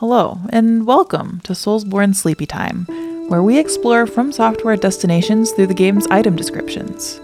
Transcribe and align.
Hello, 0.00 0.38
and 0.48 0.86
welcome 0.86 1.40
to 1.44 1.52
Soulsborne 1.52 2.14
Sleepy 2.14 2.46
Time, 2.46 2.86
where 3.28 3.42
we 3.42 3.58
explore 3.58 4.06
From 4.06 4.32
Software 4.32 4.78
destinations 4.78 5.52
through 5.52 5.66
the 5.66 5.74
game's 5.74 6.06
item 6.06 6.36
descriptions. 6.36 7.20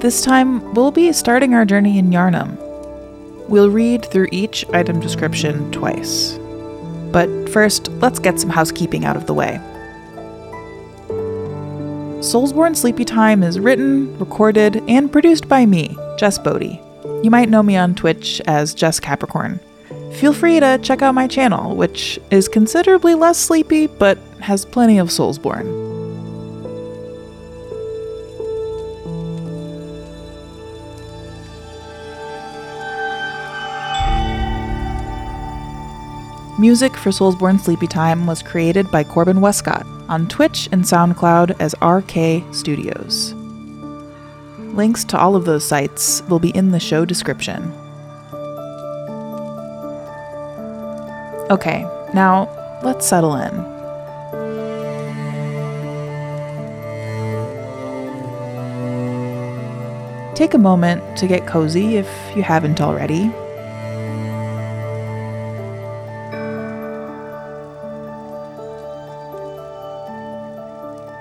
This 0.00 0.22
time, 0.22 0.72
we'll 0.74 0.92
be 0.92 1.12
starting 1.12 1.52
our 1.54 1.64
journey 1.64 1.98
in 1.98 2.10
Yharnam. 2.10 2.56
We'll 3.48 3.70
read 3.70 4.04
through 4.04 4.28
each 4.30 4.64
item 4.68 5.00
description 5.00 5.72
twice. 5.72 6.38
But 7.10 7.48
first, 7.48 7.88
let's 7.94 8.20
get 8.20 8.38
some 8.38 8.50
housekeeping 8.50 9.04
out 9.04 9.16
of 9.16 9.26
the 9.26 9.34
way. 9.34 9.60
Soulsborne 12.20 12.76
Sleepy 12.76 13.04
Time 13.04 13.42
is 13.42 13.58
written, 13.58 14.16
recorded, 14.20 14.80
and 14.86 15.10
produced 15.10 15.48
by 15.48 15.66
me, 15.66 15.96
Jess 16.18 16.38
Boddy. 16.38 16.80
You 17.22 17.30
might 17.30 17.48
know 17.48 17.62
me 17.62 17.76
on 17.76 17.94
Twitch 17.94 18.40
as 18.46 18.74
Jess 18.74 19.00
Capricorn. 19.00 19.60
Feel 20.14 20.32
free 20.32 20.60
to 20.60 20.78
check 20.82 21.02
out 21.02 21.14
my 21.14 21.26
channel, 21.26 21.76
which 21.76 22.18
is 22.30 22.48
considerably 22.48 23.14
less 23.14 23.38
sleepy 23.38 23.86
but 23.86 24.18
has 24.40 24.64
plenty 24.64 24.98
of 24.98 25.08
Soulsborne. 25.08 25.90
Music 36.58 36.94
for 36.94 37.08
Soulsborne 37.08 37.58
Sleepy 37.58 37.86
Time 37.86 38.26
was 38.26 38.42
created 38.42 38.90
by 38.90 39.02
Corbin 39.02 39.40
Wescott 39.40 39.86
on 40.10 40.28
Twitch 40.28 40.68
and 40.72 40.84
SoundCloud 40.84 41.56
as 41.58 41.74
RK 41.80 42.54
Studios. 42.54 43.34
Links 44.74 45.04
to 45.04 45.18
all 45.18 45.36
of 45.36 45.44
those 45.44 45.64
sites 45.64 46.22
will 46.28 46.38
be 46.38 46.50
in 46.50 46.70
the 46.70 46.80
show 46.80 47.04
description. 47.04 47.72
Okay, 51.50 51.84
now 52.14 52.48
let's 52.84 53.04
settle 53.06 53.34
in. 53.34 53.50
Take 60.34 60.54
a 60.54 60.58
moment 60.58 61.18
to 61.18 61.26
get 61.26 61.46
cozy 61.46 61.96
if 61.96 62.08
you 62.36 62.42
haven't 62.42 62.80
already. 62.80 63.30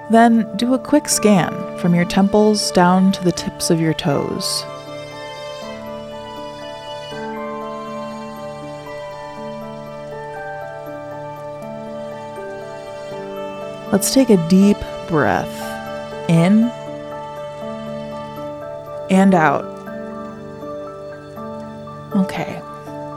Then 0.10 0.50
do 0.58 0.74
a 0.74 0.80
quick 0.80 1.08
scan 1.08 1.78
from 1.78 1.94
your 1.94 2.06
temples 2.06 2.72
down 2.72 3.12
to 3.12 3.24
the 3.24 3.32
tips 3.32 3.70
of 3.70 3.80
your 3.80 3.94
toes. 3.94 4.66
Let's 13.92 14.14
take 14.14 14.32
a 14.32 14.48
deep 14.48 14.78
breath 15.08 15.48
in 16.30 16.64
and 19.12 19.36
out. 19.36 19.66
Okay, 22.16 22.62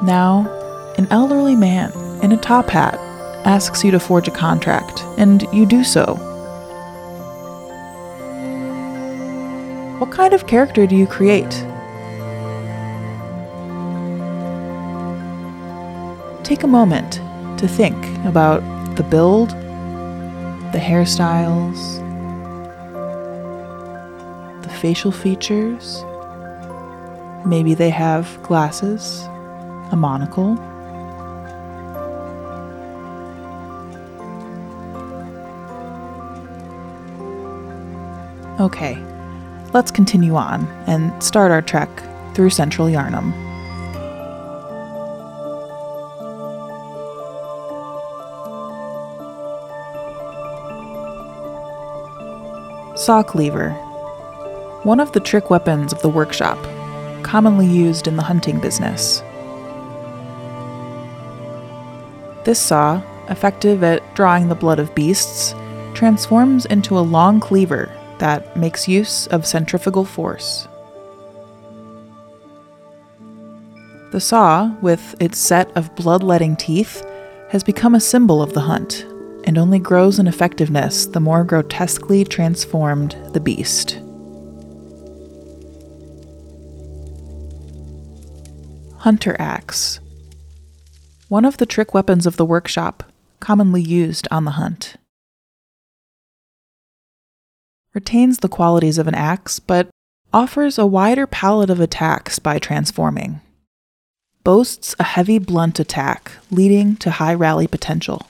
now 0.02 0.46
an 0.98 1.06
elderly 1.10 1.56
man 1.56 1.90
in 2.22 2.32
a 2.32 2.36
top 2.36 2.68
hat 2.68 2.94
asks 3.46 3.82
you 3.82 3.90
to 3.90 4.00
forge 4.00 4.28
a 4.28 4.30
contract, 4.30 5.02
and 5.16 5.42
you 5.52 5.64
do 5.66 5.84
so 5.84 6.31
What 10.03 10.11
kind 10.11 10.34
of 10.34 10.48
character 10.48 10.84
do 10.84 10.97
you 10.97 11.06
create? 11.06 11.53
Take 16.42 16.64
a 16.64 16.67
moment 16.67 17.20
to 17.61 17.69
think 17.69 17.94
about 18.27 18.62
the 18.97 19.05
build, 19.05 19.50
the 20.72 20.81
hairstyles, 20.81 22.03
the 24.65 24.69
facial 24.71 25.12
features. 25.12 26.03
Maybe 27.47 27.75
they 27.75 27.91
have 27.91 28.43
glasses, 28.43 29.22
a 29.93 29.97
monocle. 29.97 30.59
Okay, 38.59 39.00
Let's 39.72 39.91
continue 39.91 40.37
on 40.37 40.66
and 40.87 41.22
start 41.22 41.50
our 41.50 41.62
trek 41.62 41.88
through 42.34 42.50
central 42.50 42.88
Yharnam. 42.88 43.33
Saw 52.99 53.22
cleaver. 53.22 53.71
One 54.82 55.00
of 55.00 55.12
the 55.12 55.21
trick 55.21 55.49
weapons 55.49 55.94
of 55.94 56.03
the 56.03 56.09
workshop, 56.11 56.59
commonly 57.22 57.66
used 57.66 58.06
in 58.06 58.16
the 58.16 58.22
hunting 58.22 58.61
business. 58.61 59.21
This 62.44 62.61
saw, 62.61 63.00
effective 63.31 63.82
at 63.82 64.03
drawing 64.15 64.49
the 64.49 64.55
blood 64.55 64.78
of 64.78 64.94
beasts, 64.94 65.55
transforms 65.94 66.66
into 66.66 66.99
a 66.99 67.00
long 67.00 67.41
cleaver 67.41 67.91
that 68.22 68.56
makes 68.56 68.87
use 68.87 69.27
of 69.27 69.44
centrifugal 69.44 70.05
force. 70.05 70.69
The 74.12 74.21
saw, 74.21 74.72
with 74.81 75.16
its 75.19 75.41
set 75.41 75.77
of 75.77 75.93
bloodletting 75.97 76.55
teeth, 76.55 77.05
has 77.50 77.65
become 77.65 77.97
a 77.97 78.00
symbol 78.00 78.41
of 78.41 78.53
the 78.53 78.61
hunt, 78.61 79.05
and 79.43 79.59
only 79.59 79.81
grows 79.81 80.21
in 80.21 80.28
effectiveness 80.28 81.06
the 81.06 81.19
more 81.19 81.43
grotesquely 81.43 82.22
transformed 82.22 83.16
the 83.32 83.41
beast. 83.41 83.99
Hunter 88.99 89.34
Axe. 89.41 89.99
One 91.27 91.44
of 91.44 91.56
the 91.56 91.66
trick 91.66 91.93
weapons 91.93 92.25
of 92.27 92.37
the 92.37 92.47
workshop, 92.47 93.03
commonly 93.41 93.82
used 93.82 94.28
on 94.31 94.44
the 94.44 94.53
hunt 94.53 94.97
retains 97.94 98.38
the 98.38 98.48
qualities 98.48 98.98
of 98.98 99.06
an 99.06 99.14
axe, 99.14 99.58
but 99.58 99.88
offers 100.32 100.78
a 100.78 100.86
wider 100.86 101.26
palette 101.26 101.70
of 101.70 101.80
attacks 101.80 102.38
by 102.38 102.58
transforming. 102.58 103.41
Boasts 104.44 104.97
a 104.98 105.04
heavy, 105.04 105.38
blunt 105.38 105.78
attack, 105.78 106.32
leading 106.50 106.97
to 106.97 107.12
high 107.12 107.34
rally 107.34 107.66
potential. 107.66 108.26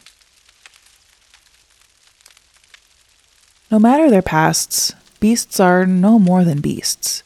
No 3.71 3.79
matter 3.79 4.11
their 4.11 4.23
pasts, 4.23 4.93
beasts 5.21 5.59
are 5.59 5.87
no 5.87 6.19
more 6.19 6.45
than 6.45 6.61
beasts. 6.61 7.23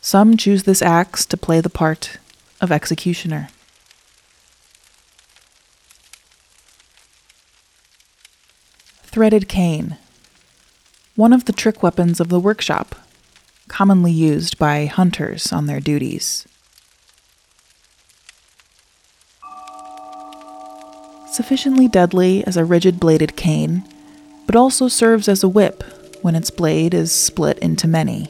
Some 0.00 0.36
choose 0.36 0.64
this 0.64 0.82
axe 0.82 1.24
to 1.26 1.36
play 1.36 1.60
the 1.60 1.70
part 1.70 2.18
of 2.60 2.70
executioner. 2.70 3.48
Threaded 9.02 9.48
cane 9.48 9.96
one 11.16 11.32
of 11.32 11.44
the 11.44 11.52
trick 11.52 11.82
weapons 11.82 12.18
of 12.18 12.28
the 12.28 12.40
workshop, 12.40 12.96
commonly 13.68 14.10
used 14.10 14.58
by 14.58 14.86
hunters 14.86 15.52
on 15.52 15.66
their 15.66 15.80
duties. 15.80 16.46
Sufficiently 21.30 21.86
deadly 21.88 22.44
as 22.44 22.56
a 22.56 22.64
rigid 22.64 22.98
bladed 22.98 23.36
cane, 23.36 23.84
but 24.46 24.56
also 24.56 24.88
serves 24.88 25.28
as 25.28 25.44
a 25.44 25.48
whip 25.48 25.84
when 26.22 26.34
its 26.34 26.50
blade 26.50 26.94
is 26.94 27.12
split 27.12 27.58
into 27.58 27.86
many. 27.86 28.28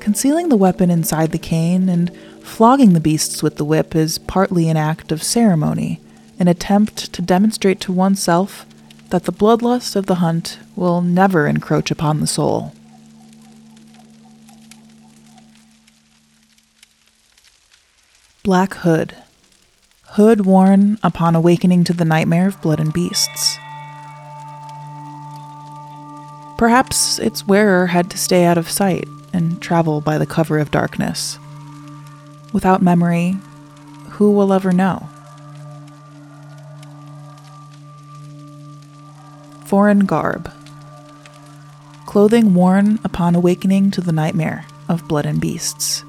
Concealing 0.00 0.48
the 0.48 0.56
weapon 0.56 0.90
inside 0.90 1.30
the 1.30 1.38
cane 1.38 1.88
and 1.88 2.14
flogging 2.42 2.92
the 2.92 3.00
beasts 3.00 3.42
with 3.42 3.56
the 3.56 3.64
whip 3.64 3.94
is 3.94 4.18
partly 4.18 4.68
an 4.68 4.76
act 4.76 5.12
of 5.12 5.22
ceremony, 5.22 6.00
an 6.38 6.48
attempt 6.48 7.12
to 7.12 7.22
demonstrate 7.22 7.80
to 7.80 7.92
oneself 7.92 8.66
that 9.12 9.24
the 9.24 9.32
bloodlust 9.32 9.94
of 9.94 10.06
the 10.06 10.16
hunt 10.16 10.58
will 10.74 11.02
never 11.02 11.46
encroach 11.46 11.90
upon 11.90 12.20
the 12.20 12.26
soul. 12.26 12.72
Black 18.42 18.72
Hood. 18.76 19.14
Hood 20.12 20.46
worn 20.46 20.98
upon 21.02 21.36
awakening 21.36 21.84
to 21.84 21.92
the 21.92 22.06
nightmare 22.06 22.48
of 22.48 22.62
blood 22.62 22.80
and 22.80 22.90
beasts. 22.90 23.58
Perhaps 26.56 27.18
its 27.18 27.46
wearer 27.46 27.88
had 27.88 28.10
to 28.12 28.16
stay 28.16 28.46
out 28.46 28.56
of 28.56 28.70
sight 28.70 29.06
and 29.34 29.60
travel 29.60 30.00
by 30.00 30.16
the 30.16 30.24
cover 30.24 30.58
of 30.58 30.70
darkness. 30.70 31.38
Without 32.54 32.80
memory, 32.80 33.36
who 34.12 34.30
will 34.30 34.54
ever 34.54 34.72
know? 34.72 35.11
Foreign 39.72 40.00
garb, 40.00 40.52
clothing 42.04 42.52
worn 42.52 42.98
upon 43.04 43.34
awakening 43.34 43.90
to 43.92 44.02
the 44.02 44.12
nightmare 44.12 44.66
of 44.86 45.08
blood 45.08 45.24
and 45.24 45.40
beasts. 45.40 46.04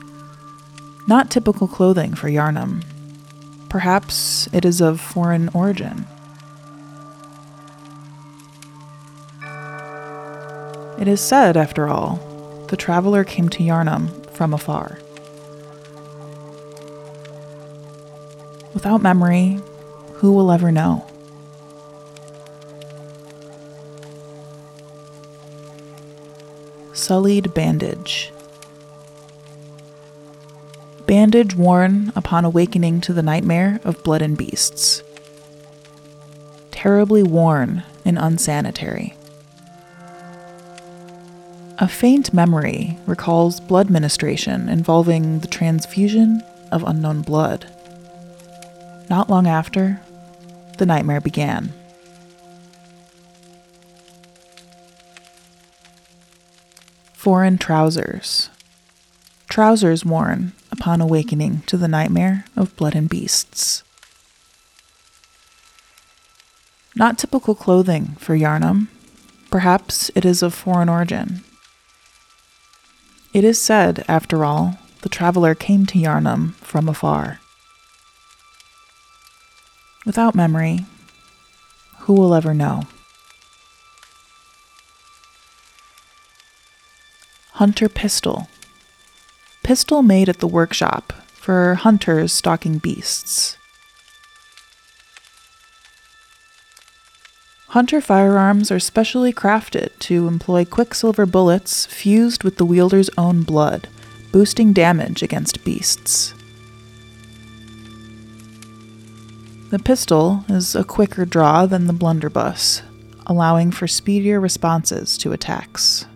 Not 1.08 1.32
typical 1.32 1.70
clothing 1.70 2.14
for 2.14 2.28
Yharnam. 2.28 2.84
Perhaps 3.70 4.50
it 4.52 4.66
is 4.66 4.82
of 4.82 5.00
foreign 5.00 5.48
origin. 5.54 6.06
It 11.00 11.08
is 11.08 11.22
said, 11.22 11.56
after 11.56 11.88
all, 11.88 12.18
the 12.68 12.76
traveler 12.76 13.24
came 13.24 13.48
to 13.48 13.64
Yharnam 13.64 14.30
from 14.32 14.54
afar. 14.54 15.00
Without 18.74 19.02
memory, 19.02 19.62
who 20.16 20.34
will 20.34 20.52
ever 20.52 20.70
know? 20.70 21.08
Sullied 26.94 27.56
bandage. 27.56 28.32
Bandage 31.08 31.56
worn 31.56 32.14
upon 32.16 32.46
awakening 32.46 33.02
to 33.02 33.14
the 33.14 33.24
nightmare 33.24 33.80
of 33.84 34.04
blood 34.04 34.22
and 34.22 34.38
beasts. 34.38 35.02
Terribly 36.70 37.24
worn 37.24 37.82
and 38.06 38.20
unsanitary. 38.20 39.16
A 41.80 41.88
faint 41.88 42.32
memory 42.32 43.00
recalls 43.08 43.60
blood 43.60 43.90
ministration 43.90 44.70
involving 44.70 45.40
the 45.40 45.48
transfusion 45.48 46.44
of 46.72 46.84
unknown 46.84 47.24
blood. 47.24 47.66
Not 49.10 49.32
long 49.32 49.48
after, 49.48 50.00
the 50.78 50.86
nightmare 50.86 51.22
began. 51.22 51.74
Foreign 57.24 57.58
trousers. 57.58 58.50
Trousers 59.48 60.04
worn 60.04 60.52
upon 60.74 61.00
awakening 61.00 61.62
to 61.68 61.78
the 61.78 61.88
nightmare 61.88 62.44
of 62.58 62.76
blood 62.76 62.96
and 62.96 63.08
beasts. 63.08 63.82
Not 66.98 67.18
typical 67.18 67.56
clothing 67.56 68.18
for 68.20 68.36
Yharnam. 68.36 68.90
Perhaps 69.50 70.12
it 70.16 70.26
is 70.26 70.44
of 70.44 70.54
foreign 70.54 70.90
origin. 70.90 71.46
It 73.34 73.46
is 73.46 73.58
said, 73.58 74.04
after 74.10 74.44
all, 74.44 74.78
the 75.04 75.08
traveler 75.08 75.56
came 75.56 75.86
to 75.86 75.98
Yharnam 75.98 76.56
from 76.56 76.90
afar. 76.90 77.40
Without 80.06 80.36
memory, 80.36 80.86
who 82.00 82.16
will 82.16 82.36
ever 82.36 82.54
know? 82.54 82.84
Hunter 87.58 87.88
Pistol. 87.88 88.48
Pistol 89.62 90.02
made 90.02 90.28
at 90.28 90.40
the 90.40 90.48
workshop 90.48 91.14
for 91.28 91.76
hunters 91.76 92.34
stalking 92.34 92.80
beasts. 92.80 93.58
Hunter 97.68 98.02
firearms 98.02 98.72
are 98.72 98.80
specially 98.80 99.32
crafted 99.32 99.92
to 100.00 100.28
employ 100.28 100.66
quicksilver 100.66 101.28
bullets 101.28 101.86
fused 101.86 102.44
with 102.44 102.58
the 102.58 102.66
wielder's 102.66 103.12
own 103.20 103.44
blood, 103.44 103.88
boosting 104.32 104.74
damage 104.74 105.22
against 105.22 105.64
beasts. 105.64 106.34
The 109.70 109.78
pistol 109.78 110.44
is 110.50 110.74
a 110.74 110.84
quicker 110.84 111.24
draw 111.24 111.68
than 111.68 111.86
the 111.86 111.94
blunderbuss, 111.94 112.82
allowing 113.28 113.70
for 113.70 113.88
speedier 113.88 114.40
responses 114.40 115.20
to 115.20 115.34
attacks. 115.34 116.08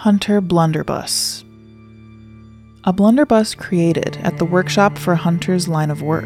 Hunter 0.00 0.40
Blunderbuss 0.40 1.44
A 2.84 2.92
blunderbuss 2.94 3.54
created 3.54 4.16
at 4.22 4.38
the 4.38 4.46
workshop 4.46 4.96
for 4.96 5.14
Hunter's 5.14 5.68
line 5.68 5.90
of 5.90 6.00
work. 6.00 6.24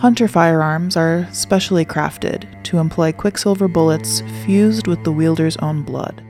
Hunter 0.00 0.28
firearms 0.28 0.96
are 0.96 1.28
specially 1.32 1.84
crafted 1.84 2.62
to 2.62 2.78
employ 2.78 3.10
quicksilver 3.10 3.66
bullets 3.66 4.22
fused 4.44 4.86
with 4.86 5.02
the 5.02 5.10
wielder's 5.10 5.56
own 5.56 5.82
blood, 5.82 6.22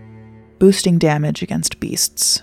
boosting 0.58 0.96
damage 0.96 1.42
against 1.42 1.78
beasts. 1.78 2.42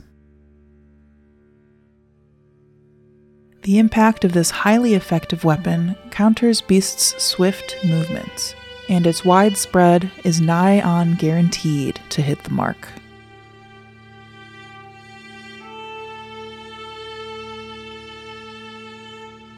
The 3.64 3.80
impact 3.80 4.24
of 4.24 4.34
this 4.34 4.52
highly 4.52 4.94
effective 4.94 5.44
weapon 5.44 5.96
counters 6.12 6.62
beasts' 6.62 7.20
swift 7.24 7.76
movements, 7.84 8.54
and 8.90 9.08
its 9.08 9.24
widespread 9.24 10.12
is 10.24 10.42
nigh 10.42 10.82
on 10.82 11.16
guaranteed 11.16 12.00
to 12.10 12.22
hit 12.22 12.44
the 12.44 12.52
mark. 12.52 12.88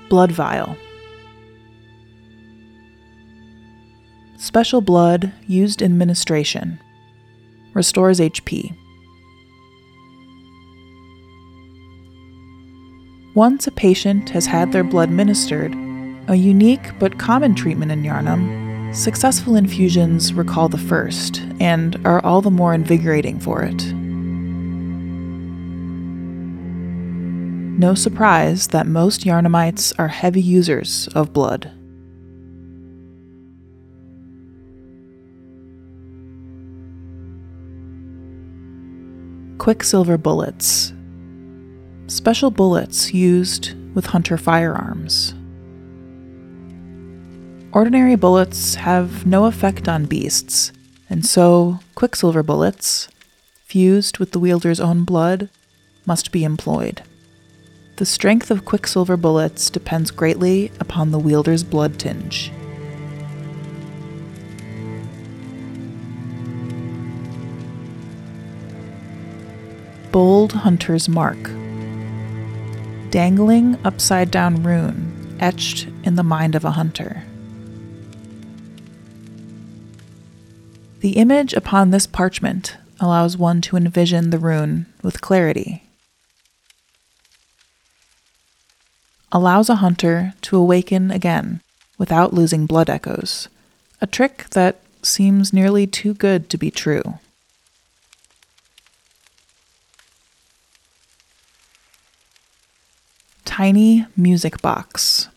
Blood 0.10 0.31
Vial 0.31 0.77
Special 4.38 4.80
blood 4.80 5.33
used 5.48 5.81
in 5.81 5.98
ministration. 5.98 6.80
Restores 7.74 8.19
HP. 8.19 8.75
Once 13.33 13.68
a 13.68 13.72
patient 13.72 14.30
has 14.30 14.45
had 14.45 14.72
their 14.72 14.83
blood 14.83 15.10
ministered, 15.10 15.74
a 16.27 16.36
unique 16.36 16.98
but 17.00 17.19
common 17.19 17.54
treatment 17.54 17.92
in 17.92 18.01
Yharnam, 18.01 18.64
successful 18.95 19.56
infusions 19.56 20.33
recall 20.33 20.69
the 20.69 20.77
first 20.77 21.42
and 21.59 21.95
are 22.07 22.24
all 22.25 22.42
the 22.42 22.50
more 22.50 22.74
invigorating 22.74 23.39
for 23.39 23.62
it. 23.62 23.83
No 27.77 27.94
surprise 27.94 28.69
that 28.69 28.88
most 28.88 29.21
Yharnamites 29.21 29.94
are 30.00 30.07
heavy 30.07 30.42
users 30.42 31.09
of 31.09 31.33
blood. 31.33 31.71
Quicksilver 39.57 40.18
bullets. 40.18 40.94
Special 42.07 42.50
bullets 42.50 43.13
used 43.13 43.75
with 43.94 44.06
hunter 44.06 44.38
firearms. 44.38 45.34
Ordinary 47.75 48.16
bullets 48.16 48.75
have 48.75 49.25
no 49.25 49.48
effect 49.48 49.89
on 49.89 50.06
beasts, 50.06 50.72
and 51.10 51.25
so 51.25 51.80
quicksilver 51.94 52.42
bullets, 52.42 53.10
fused 53.65 54.17
with 54.17 54.32
the 54.32 54.39
wielder's 54.39 54.79
own 54.79 55.03
blood, 55.03 55.50
must 56.05 56.32
be 56.32 56.46
employed. 56.46 57.03
The 57.98 58.05
strength 58.05 58.50
of 58.50 58.63
quicksilver 58.63 59.17
bullets 59.17 59.70
depends 59.70 60.10
greatly 60.10 60.72
upon 60.79 61.12
the 61.12 61.20
wielder's 61.20 61.65
blood 61.65 62.00
tinge. 62.00 62.50
Bold 70.13 70.53
Hunter's 70.53 71.10
Mark. 71.10 71.51
Dangling 73.10 73.77
upside 73.84 74.32
down 74.32 74.63
rune 74.63 75.38
etched 75.41 75.89
in 76.05 76.15
the 76.15 76.24
mind 76.24 76.55
of 76.55 76.63
a 76.63 76.72
hunter. 76.72 77.25
The 81.05 81.17
image 81.17 81.53
upon 81.53 81.91
this 81.91 82.07
parchment 82.07 82.77
allows 83.00 83.38
one 83.38 83.62
to 83.62 83.77
envision 83.77 84.31
the 84.31 84.39
rune 84.39 84.88
with 85.03 85.21
clarity. 85.21 85.83
Allows 89.31 89.69
a 89.69 89.75
hunter 89.75 90.33
to 90.41 90.57
awaken 90.57 91.12
again 91.12 91.62
without 92.00 92.33
losing 92.33 92.65
blood 92.65 92.89
echoes, 92.89 93.50
a 94.01 94.07
trick 94.07 94.50
that 94.53 94.79
seems 95.03 95.53
nearly 95.53 95.85
too 95.85 96.15
good 96.15 96.50
to 96.50 96.57
be 96.57 96.71
true. 96.71 97.19
tiny 103.43 104.07
music 104.17 104.59
box. 104.59 105.29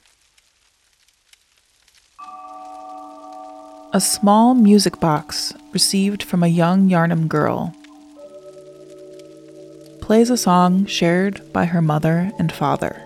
A 3.90 4.02
small 4.02 4.54
music 4.54 5.00
box 5.00 5.54
received 5.72 6.22
from 6.22 6.42
a 6.42 6.48
young 6.48 6.90
Yharnam 6.90 7.26
girl 7.26 7.74
plays 10.02 10.28
a 10.28 10.36
song 10.36 10.84
shared 10.84 11.50
by 11.54 11.64
her 11.64 11.80
mother 11.80 12.30
and 12.38 12.52
father. 12.52 13.02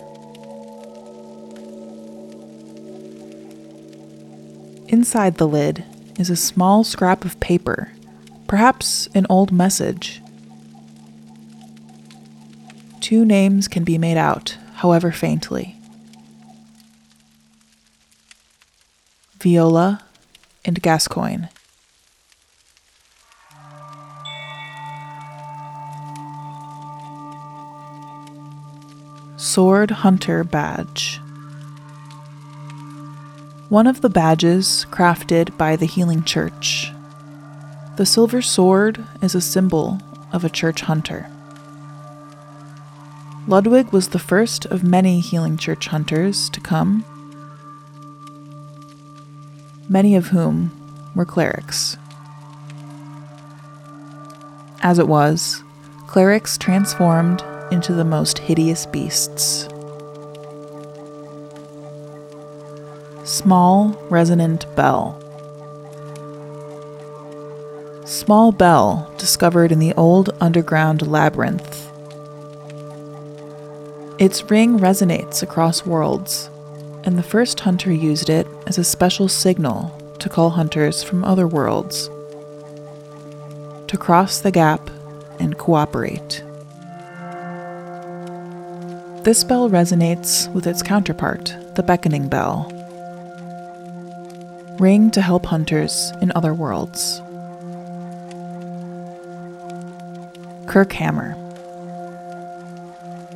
Inside 4.88 5.36
the 5.36 5.46
lid 5.46 5.84
is 6.18 6.30
a 6.30 6.36
small 6.36 6.82
scrap 6.82 7.24
of 7.24 7.38
paper, 7.38 7.92
perhaps 8.48 9.08
an 9.14 9.24
old 9.30 9.52
message. 9.52 10.20
Two 13.00 13.24
names 13.24 13.68
can 13.68 13.84
be 13.84 13.98
made 13.98 14.16
out 14.16 14.58
however 14.74 15.12
faintly. 15.12 15.76
Viola 19.38 20.02
and 20.64 20.80
Gascoigne. 20.82 21.46
Sword 29.36 29.90
Hunter 29.90 30.44
Badge. 30.44 31.20
One 33.68 33.86
of 33.86 34.00
the 34.00 34.08
badges 34.08 34.86
crafted 34.90 35.56
by 35.56 35.76
the 35.76 35.86
Healing 35.86 36.24
Church. 36.24 36.92
The 37.96 38.06
silver 38.06 38.40
sword 38.40 39.04
is 39.20 39.34
a 39.34 39.40
symbol 39.40 39.98
of 40.32 40.44
a 40.44 40.50
church 40.50 40.82
hunter. 40.82 41.30
Ludwig 43.48 43.92
was 43.92 44.08
the 44.08 44.18
first 44.18 44.64
of 44.66 44.84
many 44.84 45.20
Healing 45.20 45.56
Church 45.56 45.88
hunters 45.88 46.48
to 46.50 46.60
come 46.60 47.04
many 49.92 50.16
of 50.16 50.28
whom 50.28 50.72
were 51.14 51.26
clerics. 51.26 51.98
As 54.80 54.98
it 54.98 55.06
was, 55.06 55.62
clerics 56.06 56.56
transformed 56.56 57.44
into 57.70 57.92
the 57.92 58.04
most 58.04 58.38
hideous 58.38 58.86
beasts. 58.86 59.68
Small 63.24 63.90
resonant 64.08 64.64
bell. 64.74 65.18
Small 68.06 68.50
bell 68.50 69.12
discovered 69.18 69.72
in 69.72 69.78
the 69.78 69.92
old 69.92 70.30
underground 70.40 71.06
labyrinth. 71.06 71.90
Its 74.18 74.50
ring 74.50 74.78
resonates 74.78 75.42
across 75.42 75.84
worlds, 75.84 76.48
and 77.04 77.18
the 77.18 77.22
first 77.22 77.60
hunter 77.60 77.92
used 77.92 78.30
it 78.30 78.46
as 78.66 78.78
a 78.78 78.84
special 78.84 79.28
signal 79.28 79.90
to 80.18 80.28
call 80.28 80.50
hunters 80.50 81.02
from 81.02 81.24
other 81.24 81.46
worlds 81.48 82.08
to 83.92 83.98
cross 83.98 84.40
the 84.40 84.50
gap 84.50 84.88
and 85.38 85.58
cooperate. 85.58 86.42
This 89.22 89.44
bell 89.44 89.68
resonates 89.68 90.50
with 90.54 90.66
its 90.66 90.82
counterpart, 90.82 91.54
the 91.74 91.82
beckoning 91.82 92.26
bell. 92.26 92.72
Ring 94.80 95.10
to 95.10 95.20
help 95.20 95.44
hunters 95.44 96.10
in 96.22 96.32
other 96.34 96.54
worlds. 96.54 97.20
Kirkhammer. 100.64 101.36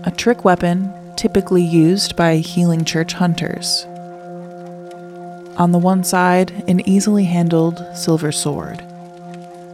A 0.06 0.10
trick 0.10 0.42
weapon 0.42 0.90
typically 1.16 1.62
used 1.62 2.16
by 2.16 2.36
healing 2.36 2.84
church 2.84 3.14
hunters. 3.14 3.84
On 5.56 5.72
the 5.72 5.78
one 5.78 6.04
side, 6.04 6.52
an 6.68 6.86
easily 6.88 7.24
handled 7.24 7.84
silver 7.94 8.30
sword. 8.30 8.82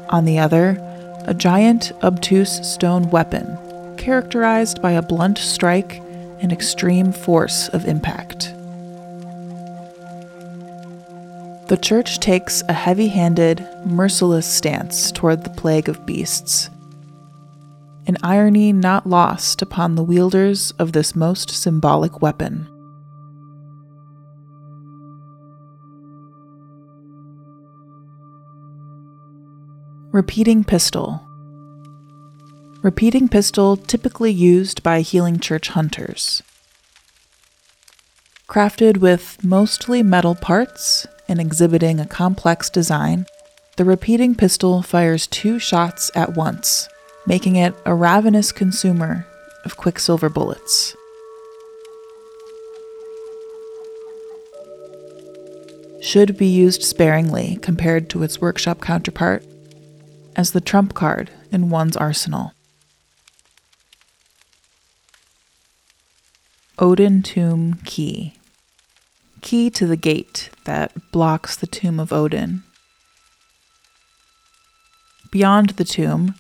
On 0.09 0.25
the 0.25 0.39
other, 0.39 0.79
a 1.27 1.35
giant, 1.35 1.93
obtuse 2.03 2.67
stone 2.67 3.11
weapon 3.11 3.59
characterized 3.97 4.83
by 4.83 4.93
a 4.93 5.03
blunt 5.03 5.39
strike 5.39 6.03
and 6.41 6.53
extreme 6.53 7.13
force 7.13 7.69
of 7.69 7.87
impact. 7.87 8.53
The 11.69 11.79
church 11.81 12.19
takes 12.19 12.63
a 12.69 12.73
heavy 12.73 13.09
handed, 13.09 13.67
merciless 13.87 14.47
stance 14.47 15.13
toward 15.13 15.45
the 15.45 15.51
plague 15.51 15.89
of 15.89 16.05
beasts, 16.05 16.69
an 18.07 18.17
irony 18.23 18.73
not 18.73 19.07
lost 19.07 19.63
upon 19.63 19.95
the 19.95 20.03
wielders 20.03 20.71
of 20.73 20.93
this 20.93 21.15
most 21.15 21.51
symbolic 21.51 22.21
weapon. 22.21 22.69
Repeating 30.13 30.65
pistol 30.65 31.27
repeating 32.83 33.29
pistol 33.29 33.77
typically 33.77 34.33
used 34.33 34.83
by 34.83 35.01
healing 35.01 35.39
church 35.39 35.69
hunters. 35.69 36.43
Crafted 38.49 38.97
with 38.99 39.43
mostly 39.43 40.03
metal 40.03 40.35
parts 40.35 41.07
and 41.29 41.41
exhibiting 41.41 42.01
a 42.01 42.07
complex 42.07 42.69
design, 42.69 43.25
the 43.77 43.85
repeating 43.85 44.35
pistol 44.35 44.83
fires 44.83 45.27
two 45.29 45.59
shots 45.59 46.11
at 46.15 46.35
once, 46.35 46.89
making 47.27 47.57
it 47.57 47.75
a 47.85 47.95
ravenous 47.95 48.53
consumer 48.53 49.27
of 49.65 49.77
quicksilver 49.77 50.29
bullets. 50.29 50.97
Should 56.01 56.37
be 56.37 56.47
used 56.47 56.83
sparingly 56.83 57.59
compared 57.63 58.11
to 58.11 58.23
its 58.23 58.41
workshop 58.41 58.81
counterpart 58.81 59.45
as 60.35 60.51
the 60.51 60.61
trump 60.61 60.95
card 60.95 61.31
in 61.51 61.71
one's 61.71 61.97
arsenal. 61.97 62.53
Oedon 66.79 67.23
Tomb 67.23 67.75
Key. 67.85 68.35
Key 69.41 69.71
to 69.71 69.87
the 69.87 69.97
gate 69.97 70.51
that 70.65 70.93
blocks 71.13 71.55
the 71.55 71.67
tomb 71.67 72.01
of 72.01 72.13
Oedon. 72.13 72.65
Beyond 75.31 75.71
the 75.71 75.85
tomb, 75.85 76.35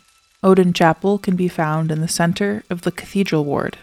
Oedon 0.44 0.72
Chapel 0.72 1.18
can 1.18 1.36
be 1.36 1.46
found 1.46 1.92
in 1.92 2.00
the 2.00 2.08
center 2.08 2.64
of 2.68 2.82
the 2.82 2.90
cathedral 2.90 3.44
ward. 3.44 3.78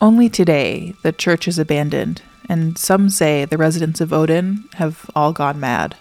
Only 0.00 0.28
today, 0.28 0.94
the 1.02 1.10
church 1.12 1.48
is 1.48 1.58
abandoned, 1.58 2.22
and 2.48 2.78
some 2.78 3.10
say 3.10 3.44
the 3.44 3.58
residents 3.58 4.00
of 4.00 4.12
Oedon 4.12 4.72
have 4.74 5.10
all 5.16 5.32
gone 5.32 5.58
mad. 5.58 5.96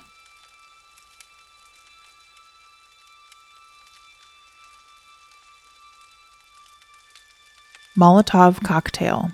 Molotov 7.97 8.63
cocktail. 8.63 9.31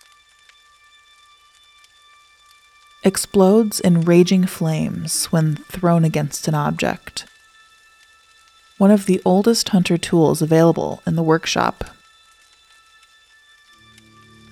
Explodes 3.04 3.80
in 3.80 4.02
raging 4.02 4.48
flames 4.48 5.26
when 5.26 5.58
thrown 5.58 6.06
against 6.06 6.48
an 6.48 6.56
object. 6.56 7.26
One 8.78 8.92
of 8.92 9.06
the 9.06 9.22
oldest 9.24 9.70
hunter 9.70 9.98
tools 9.98 10.42
available 10.42 11.02
in 11.08 11.16
the 11.16 11.24
workshop. 11.24 11.84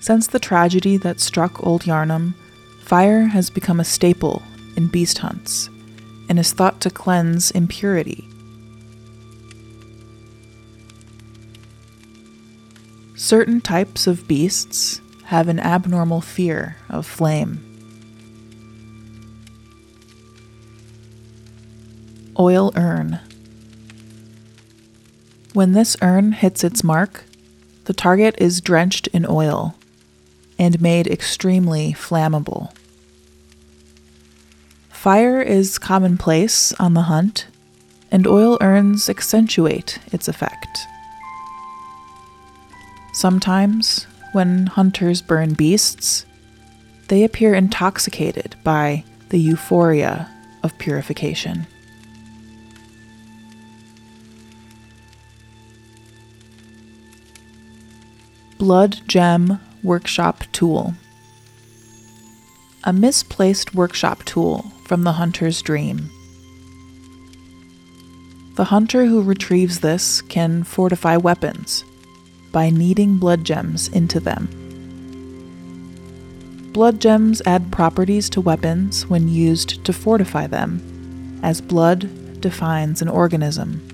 Since 0.00 0.26
the 0.26 0.38
tragedy 0.38 0.96
that 0.98 1.20
struck 1.20 1.64
Old 1.66 1.82
Yharnam, 1.82 2.34
fire 2.82 3.26
has 3.26 3.50
become 3.50 3.80
a 3.80 3.84
staple 3.84 4.42
in 4.76 4.88
beast 4.88 5.18
hunts 5.18 5.68
and 6.28 6.38
is 6.38 6.52
thought 6.52 6.80
to 6.80 6.90
cleanse 6.90 7.50
impurity 7.50 8.28
Certain 13.24 13.60
types 13.60 14.06
of 14.06 14.28
beasts 14.28 15.00
have 15.24 15.48
an 15.48 15.58
abnormal 15.58 16.20
fear 16.20 16.76
of 16.90 17.06
flame. 17.06 17.58
Oil 22.38 22.70
urn. 22.76 23.20
When 25.54 25.70
this 25.70 25.96
urn 26.02 26.32
hits 26.32 26.64
its 26.64 26.82
mark, 26.82 27.26
the 27.84 27.92
target 27.92 28.34
is 28.38 28.60
drenched 28.60 29.06
in 29.08 29.24
oil 29.24 29.76
and 30.58 30.82
made 30.82 31.06
extremely 31.06 31.92
flammable. 31.92 32.74
Fire 34.90 35.40
is 35.40 35.78
commonplace 35.78 36.72
on 36.80 36.94
the 36.94 37.02
hunt, 37.02 37.46
and 38.10 38.26
oil 38.26 38.58
urns 38.60 39.08
accentuate 39.08 40.00
its 40.10 40.26
effect. 40.26 40.88
Sometimes, 43.12 44.08
when 44.32 44.66
hunters 44.66 45.22
burn 45.22 45.54
beasts, 45.54 46.26
they 47.06 47.22
appear 47.22 47.54
intoxicated 47.54 48.56
by 48.64 49.04
the 49.28 49.38
euphoria 49.38 50.28
of 50.64 50.76
purification. 50.78 51.68
Blood 58.58 59.00
Gem 59.08 59.58
Workshop 59.82 60.44
Tool 60.52 60.94
A 62.84 62.92
misplaced 62.92 63.74
workshop 63.74 64.22
tool 64.24 64.70
from 64.84 65.02
the 65.02 65.14
hunter's 65.14 65.60
dream. 65.60 66.08
The 68.54 68.66
hunter 68.66 69.06
who 69.06 69.24
retrieves 69.24 69.80
this 69.80 70.22
can 70.22 70.62
fortify 70.62 71.16
weapons 71.16 71.84
by 72.52 72.70
kneading 72.70 73.16
blood 73.16 73.42
gems 73.42 73.88
into 73.88 74.20
them. 74.20 74.48
Blood 76.72 77.00
gems 77.00 77.42
add 77.46 77.72
properties 77.72 78.30
to 78.30 78.40
weapons 78.40 79.08
when 79.08 79.26
used 79.26 79.84
to 79.84 79.92
fortify 79.92 80.46
them, 80.46 81.40
as 81.42 81.60
blood 81.60 82.40
defines 82.40 83.02
an 83.02 83.08
organism. 83.08 83.88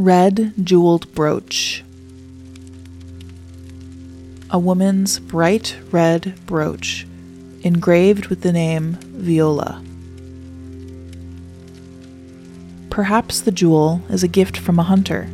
red 0.00 0.54
jeweled 0.64 1.14
brooch. 1.14 1.84
A 4.48 4.58
woman's 4.58 5.18
bright 5.18 5.76
red 5.90 6.34
brooch 6.46 7.06
engraved 7.60 8.28
with 8.28 8.40
the 8.40 8.50
name 8.50 8.94
Viola. 9.02 9.84
Perhaps 12.88 13.42
the 13.42 13.52
jewel 13.52 14.00
is 14.08 14.22
a 14.22 14.28
gift 14.28 14.56
from 14.56 14.78
a 14.78 14.84
hunter. 14.84 15.28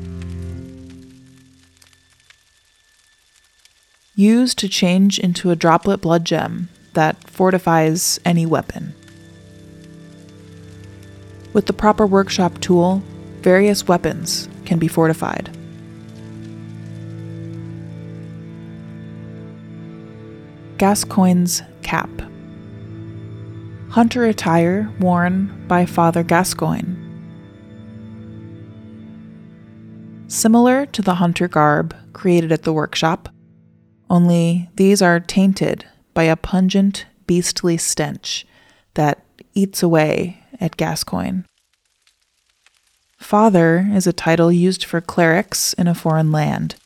Used 4.17 4.59
to 4.59 4.69
change 4.69 5.21
into 5.21 5.53
a 5.53 5.57
droplet 5.57 6.01
blood 6.01 6.25
gem 6.25 6.71
that 6.95 7.31
fortifies 7.31 8.19
any 8.25 8.45
weapon. 8.45 8.95
With 11.53 11.67
the 11.67 11.73
proper 11.73 12.05
workshop 12.05 12.59
tool, 12.61 13.05
various 13.43 13.87
weapons 13.87 14.49
can 14.67 14.79
be 14.79 14.89
fortified. 14.89 15.57
Gascoigne's 20.79 21.63
Cap 21.83 22.11
Hunter 23.91 24.27
attire 24.27 24.93
worn 25.01 25.65
by 25.67 25.87
Father 25.87 26.23
Gascoigne. 26.23 26.97
Similar 30.29 30.85
to 30.87 31.01
the 31.01 31.15
hunter 31.15 31.49
garb 31.49 31.97
created 32.13 32.53
at 32.53 32.65
the 32.65 32.75
workshop, 32.75 33.31
only 34.11 34.69
these 34.77 35.01
are 35.01 35.19
tainted 35.19 35.87
by 36.13 36.25
a 36.25 36.37
pungent, 36.37 37.07
beastly 37.27 37.77
stench 37.77 38.47
that 38.95 39.25
eats 39.55 39.83
away 39.83 40.45
at 40.61 40.77
Gascoigne. 40.77 41.45
Father 43.19 43.89
is 43.93 44.07
a 44.07 44.13
title 44.13 44.53
used 44.53 44.85
for 44.85 45.01
clerics 45.01 45.73
in 45.73 45.89
a 45.89 45.95
foreign 45.95 46.31
land, 46.31 46.77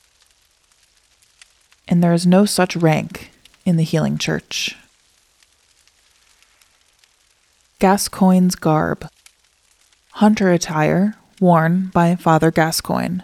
and 1.86 2.02
there 2.02 2.12
is 2.12 2.26
no 2.26 2.44
such 2.44 2.76
rank 2.76 3.30
in 3.66 3.76
the 3.76 3.82
Healing 3.82 4.16
Church. 4.16 4.76
Gascoigne's 7.78 8.54
garb, 8.54 9.08
hunter 10.12 10.50
attire 10.50 11.16
worn 11.40 11.90
by 11.92 12.14
Father 12.14 12.50
Gascoigne. 12.50 13.22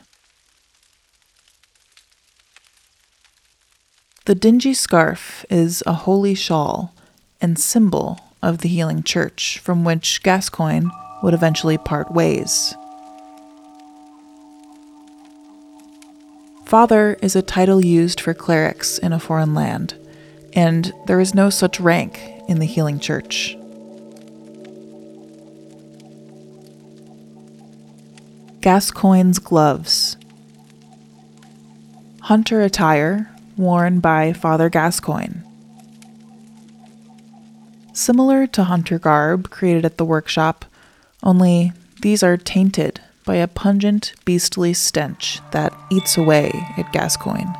The 4.25 4.35
dingy 4.35 4.75
scarf 4.75 5.47
is 5.49 5.83
a 5.87 5.93
holy 5.93 6.35
shawl 6.35 6.93
and 7.41 7.59
symbol 7.59 8.21
of 8.43 8.59
the 8.59 8.69
healing 8.69 9.03
church 9.03 9.59
from 9.61 9.85
which 9.85 10.23
Gascoigne 10.23 10.89
would 11.23 11.35
eventually 11.35 11.79
part 11.79 12.11
ways. 12.11 12.75
Father 16.67 17.17
is 17.23 17.37
a 17.37 17.43
title 17.43 17.85
used 17.85 18.21
for 18.21 18.35
clerics 18.35 18.99
in 18.99 19.13
a 19.13 19.21
foreign 19.21 19.55
land, 19.55 19.95
and 20.53 20.93
there 21.07 21.21
is 21.21 21.33
no 21.33 21.49
such 21.49 21.79
rank 21.79 22.21
in 22.49 22.59
the 22.59 22.67
healing 22.67 22.99
church. 22.99 23.57
Gascoigne's 28.63 29.39
gloves. 29.39 30.17
Hunter 32.23 32.63
attire 32.63 33.31
worn 33.57 34.01
by 34.01 34.33
Father 34.33 34.69
Gascoigne. 34.69 35.43
Similar 37.93 38.49
to 38.49 38.65
hunter 38.65 38.99
garb 38.99 39.51
created 39.51 39.85
at 39.85 39.99
the 39.99 40.05
workshop, 40.05 40.65
only 41.23 41.73
these 42.03 42.25
are 42.25 42.37
tainted 42.37 43.01
by 43.27 43.35
a 43.35 43.49
pungent, 43.49 44.15
beastly 44.25 44.73
stench 44.73 45.41
that 45.51 45.77
eats 45.91 46.17
away 46.17 46.51
at 46.79 46.91
Gascoigne. 46.93 47.53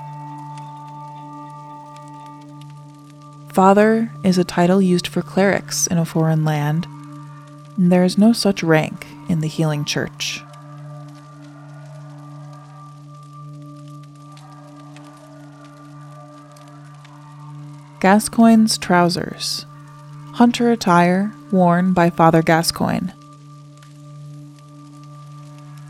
Father 3.53 4.13
is 4.23 4.39
a 4.39 4.45
title 4.45 4.81
used 4.81 5.07
for 5.07 5.23
clerics 5.23 5.87
in 5.87 5.99
a 5.99 6.05
foreign 6.05 6.45
land, 6.45 6.87
and 7.77 7.91
there 7.91 8.05
is 8.05 8.17
no 8.17 8.33
such 8.33 8.63
rank 8.63 9.07
in 9.29 9.41
the 9.41 9.49
healing 9.49 9.85
church. 9.85 10.43
Gascoigne's 17.99 18.79
trousers, 18.79 19.67
hunter 20.35 20.71
attire 20.71 21.33
worn 21.51 21.93
by 21.93 22.09
Father 22.09 22.43
Gascoigne. 22.43 23.11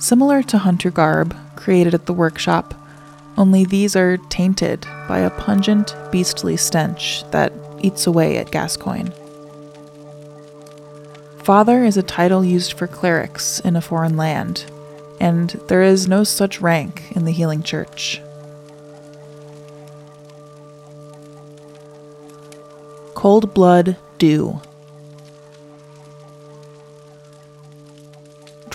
Similar 0.07 0.45
to 0.45 0.59
hunter 0.59 0.93
garb 0.93 1.35
created 1.57 1.93
at 1.93 2.07
the 2.07 2.13
workshop, 2.13 2.75
only 3.37 3.65
these 3.65 3.97
are 3.97 4.19
tainted 4.19 4.87
by 5.09 5.19
a 5.19 5.31
pungent, 5.31 5.97
beastly 6.13 6.57
stench 6.57 7.29
that 7.33 7.53
eats 7.81 8.07
away 8.07 8.39
at 8.39 8.53
Gascoigne. 8.53 9.11
Father 11.43 11.83
is 11.85 11.97
a 11.97 12.05
title 12.05 12.45
used 12.45 12.75
for 12.75 12.87
clerics 12.87 13.59
in 13.59 13.75
a 13.75 13.81
foreign 13.81 14.17
land, 14.17 14.71
and 15.19 15.51
there 15.67 15.83
is 15.83 16.07
no 16.07 16.23
such 16.23 16.61
rank 16.61 17.11
in 17.11 17.25
the 17.25 17.33
Healing 17.33 17.65
Church. 17.65 18.21
Cold 23.15 23.53
Blood 23.53 23.97
Dew. 24.19 24.61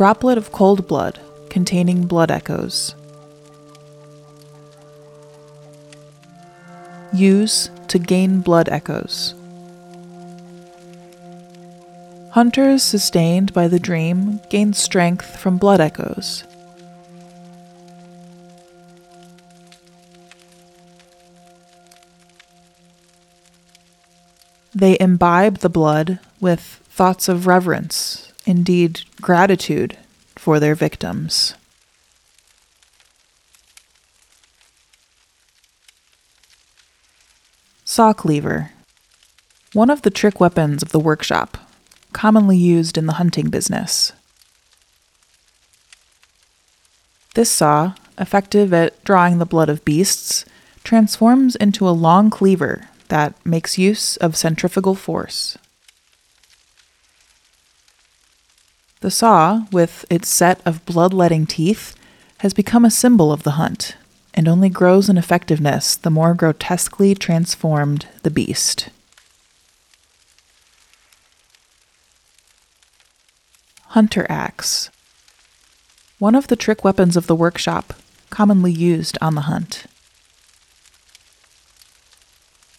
Droplet 0.01 0.35
of 0.35 0.51
cold 0.51 0.87
blood 0.87 1.19
containing 1.51 2.07
blood 2.07 2.31
echoes. 2.31 2.95
Use 7.13 7.69
to 7.87 7.99
gain 7.99 8.41
blood 8.41 8.67
echoes. 8.67 9.35
Hunters 12.31 12.81
sustained 12.81 13.53
by 13.53 13.67
the 13.67 13.77
dream 13.77 14.39
gain 14.49 14.73
strength 14.73 15.39
from 15.39 15.59
blood 15.59 15.79
echoes. 15.79 16.45
They 24.73 24.97
imbibe 24.99 25.59
the 25.59 25.69
blood 25.69 26.17
with 26.39 26.59
thoughts 26.89 27.29
of 27.29 27.45
reverence, 27.45 28.30
indeed 28.45 29.01
gratitude, 29.21 29.97
for 30.36 30.60
their 30.60 30.75
victims. 30.75 31.54
Saw 37.84 38.13
cleaver. 38.13 38.71
One 39.73 39.89
of 39.89 40.01
the 40.01 40.10
trick 40.10 40.39
weapons 40.39 40.82
of 40.82 40.91
the 40.91 40.99
workshop, 40.99 41.58
commonly 42.13 42.58
used 42.58 42.97
in 42.97 43.06
the 43.06 43.13
hunting 43.13 43.49
business. 43.49 44.13
This 47.36 47.49
saw, 47.49 47.93
effective 48.17 48.73
at 48.73 49.01
drawing 49.04 49.38
the 49.38 49.45
blood 49.45 49.69
of 49.69 49.86
beasts, 49.86 50.45
transforms 50.84 51.56
into 51.56 51.88
a 51.88 51.91
long 51.91 52.30
cleaver 52.30 52.89
that 53.10 53.36
makes 53.45 53.77
use 53.77 54.17
of 54.17 54.36
centrifugal 54.36 54.95
force. 54.95 55.58
The 59.01 59.11
saw, 59.11 59.65
with 59.71 60.05
its 60.09 60.29
set 60.29 60.61
of 60.65 60.85
bloodletting 60.85 61.47
teeth, 61.47 61.95
has 62.39 62.53
become 62.53 62.85
a 62.85 62.91
symbol 62.91 63.31
of 63.31 63.43
the 63.43 63.51
hunt, 63.51 63.97
and 64.33 64.47
only 64.47 64.69
grows 64.69 65.09
in 65.09 65.17
effectiveness 65.17 65.95
the 65.95 66.11
more 66.11 66.33
grotesquely 66.33 67.15
transformed 67.15 68.07
the 68.23 68.29
beast. 68.29 68.89
Hunter 73.87 74.25
Axe. 74.29 74.89
One 76.19 76.35
of 76.35 76.47
the 76.47 76.55
trick 76.55 76.83
weapons 76.83 77.17
of 77.17 77.27
the 77.27 77.35
workshop, 77.35 77.95
commonly 78.29 78.71
used 78.71 79.17
on 79.19 79.35
the 79.35 79.41
hunt 79.41 79.85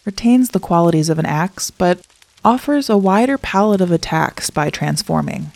retains 0.05 0.51
the 0.51 0.61
qualities 0.61 1.09
of 1.09 1.19
an 1.19 1.27
axe, 1.27 1.71
but 1.71 2.05
offers 2.45 2.91
a 2.91 2.99
wider 2.99 3.39
palette 3.39 3.81
of 3.81 3.93
attacks 3.93 4.51
by 4.51 4.71
transforming. 4.71 5.53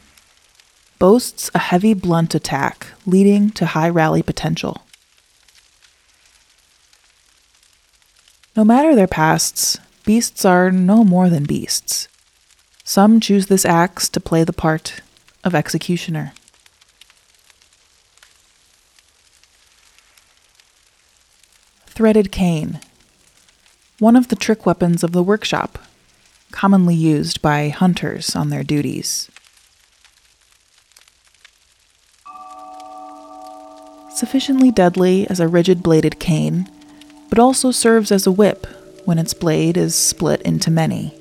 Boasts 0.99 1.51
a 1.55 1.59
heavy 1.59 1.95
blunt 1.95 2.35
attack, 2.35 2.87
leading 3.05 3.51
to 3.51 3.67
high 3.67 3.89
rally 3.89 4.23
potential. 4.23 4.83
No 8.57 8.65
matter 8.65 8.95
their 8.95 9.07
pasts, 9.07 9.79
beasts 10.05 10.45
are 10.45 10.71
no 10.71 11.05
more 11.05 11.29
than 11.29 11.45
beasts. 11.45 12.09
Some 12.85 13.21
choose 13.21 13.47
this 13.47 13.65
axe 13.65 14.09
to 14.09 14.21
play 14.21 14.45
the 14.45 14.53
part 14.53 15.03
of 15.45 15.55
executioner. 15.55 16.33
Threaded 21.87 22.33
cane 22.33 22.81
one 23.99 24.17
of 24.17 24.29
the 24.29 24.37
trick 24.37 24.67
weapons 24.67 25.03
of 25.03 25.13
the 25.13 25.23
workshop, 25.23 25.79
commonly 26.51 26.95
used 26.95 27.41
by 27.41 27.71
hunters 27.71 28.37
on 28.37 28.51
their 28.51 28.63
duties. 28.63 29.31
Sufficiently 34.17 34.71
deadly 34.71 35.29
as 35.29 35.41
a 35.41 35.47
rigid 35.47 35.83
bladed 35.83 36.19
cane, 36.19 36.71
but 37.29 37.39
also 37.39 37.71
serves 37.71 38.11
as 38.11 38.27
a 38.27 38.33
whip 38.33 38.67
when 39.05 39.19
its 39.19 39.35
blade 39.35 39.77
is 39.77 39.95
split 39.95 40.41
into 40.41 40.71
many. 40.71 41.13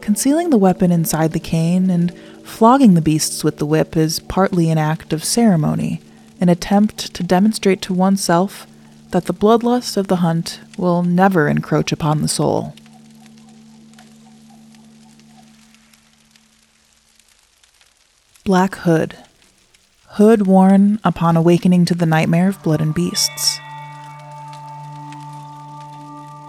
Concealing 0.00 0.48
the 0.48 0.56
weapon 0.56 0.90
inside 0.90 1.32
the 1.32 1.38
cane 1.38 1.90
and 1.90 2.10
flogging 2.42 2.94
the 2.94 3.02
beasts 3.02 3.44
with 3.44 3.58
the 3.58 3.66
whip 3.66 3.94
is 3.94 4.18
partly 4.18 4.70
an 4.70 4.78
act 4.78 5.12
of 5.12 5.22
ceremony, 5.22 6.00
an 6.40 6.48
attempt 6.48 7.12
to 7.14 7.22
demonstrate 7.22 7.82
to 7.82 7.92
oneself 7.92 8.66
that 9.10 9.26
the 9.26 9.34
bloodlust 9.34 9.98
of 9.98 10.08
the 10.08 10.16
hunt 10.16 10.58
will 10.78 11.02
never 11.02 11.48
encroach 11.48 11.92
upon 11.92 12.22
the 12.22 12.28
soul. 12.28 12.74
Black 18.42 18.76
Hood. 18.76 19.18
Hood 20.16 20.46
worn 20.46 21.00
upon 21.04 21.38
awakening 21.38 21.86
to 21.86 21.94
the 21.94 22.04
nightmare 22.04 22.46
of 22.46 22.62
blood 22.62 22.82
and 22.82 22.94
beasts. 22.94 23.58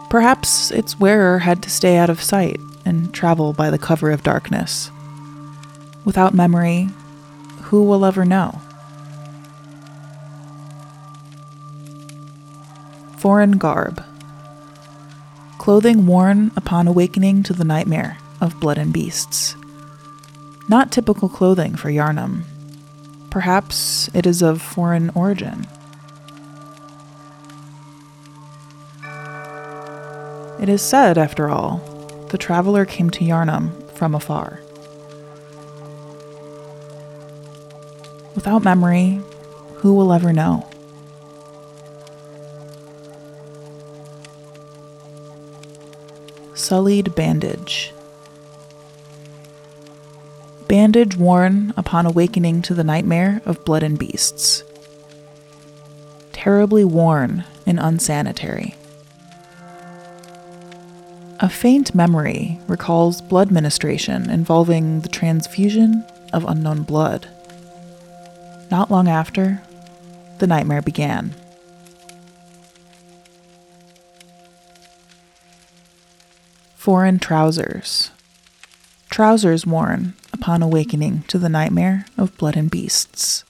Perhaps 0.09 0.69
its 0.71 0.99
wearer 0.99 1.39
had 1.39 1.63
to 1.63 1.69
stay 1.69 1.95
out 1.95 2.09
of 2.09 2.21
sight 2.21 2.59
and 2.83 3.13
travel 3.13 3.53
by 3.53 3.69
the 3.69 3.77
cover 3.77 4.11
of 4.11 4.21
darkness. 4.21 4.91
Without 6.03 6.33
memory, 6.33 6.89
who 7.61 7.83
will 7.83 8.03
ever 8.03 8.25
know? 8.25 8.59
Foreign 13.17 13.53
garb. 13.53 14.03
Clothing 15.57 16.05
worn 16.05 16.51
upon 16.57 16.89
awakening 16.89 17.43
to 17.43 17.53
the 17.53 17.63
nightmare 17.63 18.17
of 18.41 18.59
blood 18.59 18.77
and 18.77 18.91
beasts. 18.91 19.55
Not 20.67 20.91
typical 20.91 21.29
clothing 21.29 21.77
for 21.77 21.89
Yharnam. 21.89 22.43
Perhaps 23.33 24.11
it 24.13 24.27
is 24.27 24.43
of 24.43 24.61
foreign 24.61 25.09
origin. 25.15 25.65
It 30.61 30.69
is 30.69 30.83
said, 30.83 31.17
after 31.17 31.49
all, 31.49 31.77
the 32.29 32.37
traveler 32.37 32.85
came 32.85 33.09
to 33.09 33.25
Yharnam 33.25 33.91
from 33.93 34.13
afar. 34.13 34.59
Without 38.35 38.63
memory, 38.63 39.19
who 39.77 39.95
will 39.95 40.13
ever 40.13 40.31
know? 40.31 40.69
Sullied 46.53 47.15
bandage. 47.15 47.93
Bandage 50.73 51.15
worn 51.15 51.71
upon 51.77 52.07
awakening 52.07 52.63
to 52.63 52.73
the 52.73 52.83
nightmare 52.83 53.43
of 53.45 53.63
blood 53.63 53.83
and 53.83 53.99
beasts. 53.99 54.63
Terribly 56.31 56.83
worn 56.83 57.43
and 57.67 57.79
unsanitary. 57.79 58.73
A 61.39 61.47
faint 61.47 61.93
memory 61.93 62.59
recalls 62.67 63.21
blood 63.21 63.51
ministration 63.51 64.31
involving 64.31 65.01
the 65.01 65.09
transfusion 65.09 66.03
of 66.33 66.43
unknown 66.43 66.81
blood. 66.81 67.27
Not 68.71 68.89
long 68.89 69.07
after, 69.07 69.61
the 70.39 70.47
nightmare 70.47 70.81
began. 70.81 71.35
Foreign 76.75 77.19
trousers. 77.19 78.09
Trousers 79.13 79.63
worn 79.63 80.15
upon 80.33 80.63
awakening 80.63 81.21
to 81.27 81.37
the 81.37 81.47
nightmare 81.47 82.07
of 82.17 82.35
blood 82.35 82.57
and 82.57 82.71
beasts. 82.71 83.43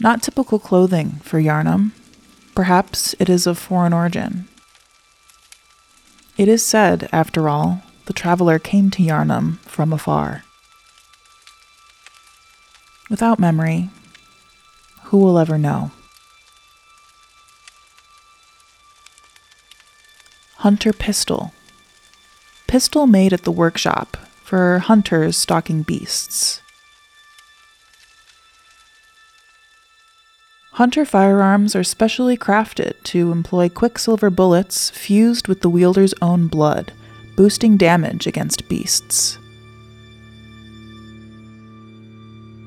Not 0.00 0.22
typical 0.22 0.58
clothing 0.58 1.20
for 1.22 1.38
Yharnam. 1.38 1.90
Perhaps 2.54 3.14
it 3.18 3.28
is 3.28 3.46
of 3.46 3.58
foreign 3.58 3.92
origin. 3.92 4.48
It 6.38 6.48
is 6.48 6.64
said, 6.64 7.10
after 7.12 7.46
all, 7.46 7.82
the 8.06 8.14
traveler 8.14 8.58
came 8.58 8.88
to 8.92 9.02
Yharnam 9.02 9.58
from 9.58 9.92
afar. 9.92 10.42
Without 13.10 13.38
memory, 13.38 13.90
who 15.02 15.18
will 15.18 15.38
ever 15.38 15.58
know? 15.58 15.90
Hunter 20.56 20.94
Pistol. 20.94 21.52
Pistol 22.68 23.06
made 23.06 23.32
at 23.32 23.44
the 23.44 23.52
workshop 23.52 24.16
for 24.42 24.80
hunters 24.80 25.36
stalking 25.36 25.82
beasts. 25.82 26.60
Hunter 30.72 31.04
firearms 31.06 31.74
are 31.74 31.84
specially 31.84 32.36
crafted 32.36 33.02
to 33.04 33.32
employ 33.32 33.68
quicksilver 33.68 34.28
bullets 34.28 34.90
fused 34.90 35.48
with 35.48 35.62
the 35.62 35.70
wielder's 35.70 36.12
own 36.20 36.48
blood, 36.48 36.92
boosting 37.34 37.76
damage 37.76 38.26
against 38.26 38.68
beasts. 38.68 39.38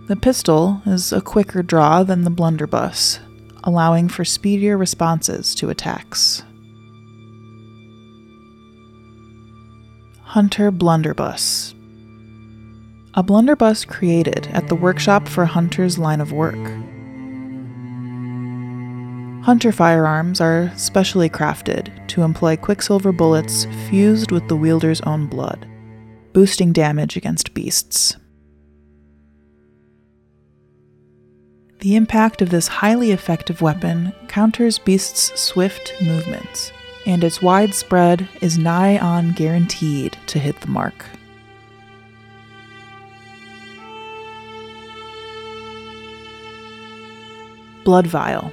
The 0.07 0.15
pistol 0.15 0.81
is 0.88 1.13
a 1.13 1.21
quicker 1.21 1.62
draw 1.62 2.01
than 2.01 2.23
the 2.23 2.31
blunderbuss, 2.31 3.19
allowing 3.63 4.09
for 4.09 4.25
speedier 4.25 4.75
responses 4.75 5.53
to 5.55 5.69
attacks. 5.69 6.41
Hunter 10.34 10.70
Blunderbuss. 10.70 11.74
A 13.15 13.24
blunderbuss 13.24 13.84
created 13.84 14.46
at 14.54 14.68
the 14.68 14.76
workshop 14.76 15.28
for 15.28 15.44
Hunter's 15.44 15.98
line 15.98 16.22
of 16.22 16.32
work. 16.32 16.54
Hunter 19.44 19.72
firearms 19.72 20.39
are 20.39 20.72
specially 20.78 21.32
crafted 21.32 22.08
to 22.10 22.22
employ 22.22 22.58
quicksilver 22.58 23.12
bullets 23.12 23.65
fused 23.89 24.32
with 24.32 24.48
the 24.50 24.56
wielder's 24.56 25.02
own 25.02 25.26
blood, 25.26 25.68
boosting 26.32 26.74
damage 26.74 27.18
against 27.18 27.56
beasts. 27.56 28.15
The 31.80 31.96
impact 31.96 32.44
of 32.44 32.52
this 32.52 32.68
highly 32.68 33.10
effective 33.10 33.63
weapon 33.63 34.13
counters 34.28 34.78
beasts' 34.78 35.42
swift 35.42 35.92
movements 36.00 36.72
and 37.10 37.24
its 37.24 37.42
widespread 37.42 38.28
is 38.42 38.60
nigh 38.60 38.98
on 39.00 39.32
guaranteed 39.32 40.09
to 40.30 40.39
hit 40.39 40.60
the 40.62 40.68
mark. 40.68 41.06
Blood 47.84 48.08
Vial 48.08 48.52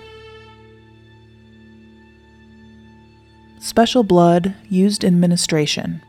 Special 3.61 4.03
blood 4.03 4.55
used 4.71 5.05
in 5.05 5.21
ministration. 5.21 6.03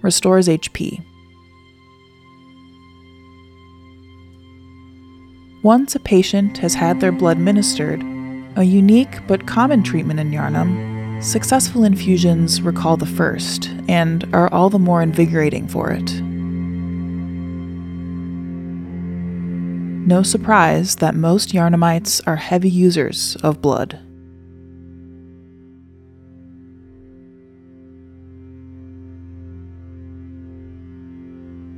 Restores 0.00 0.48
HP. 0.48 1.04
Once 5.62 5.94
a 5.94 6.00
patient 6.00 6.58
has 6.58 6.74
had 6.74 6.98
their 6.98 7.12
blood 7.12 7.38
ministered, 7.38 8.02
a 8.56 8.64
unique 8.64 9.24
but 9.28 9.46
common 9.46 9.84
treatment 9.84 10.18
in 10.18 10.32
Yharnam 10.32 10.91
Successful 11.22 11.84
infusions 11.84 12.60
recall 12.62 12.96
the 12.96 13.06
first 13.06 13.70
and 13.86 14.28
are 14.34 14.52
all 14.52 14.68
the 14.68 14.78
more 14.80 15.00
invigorating 15.02 15.68
for 15.68 15.92
it. 15.92 16.12
No 20.04 20.24
surprise 20.24 20.96
that 20.96 21.14
most 21.14 21.50
Yharnamites 21.50 22.20
are 22.26 22.34
heavy 22.34 22.68
users 22.68 23.36
of 23.44 23.62
blood. 23.62 24.00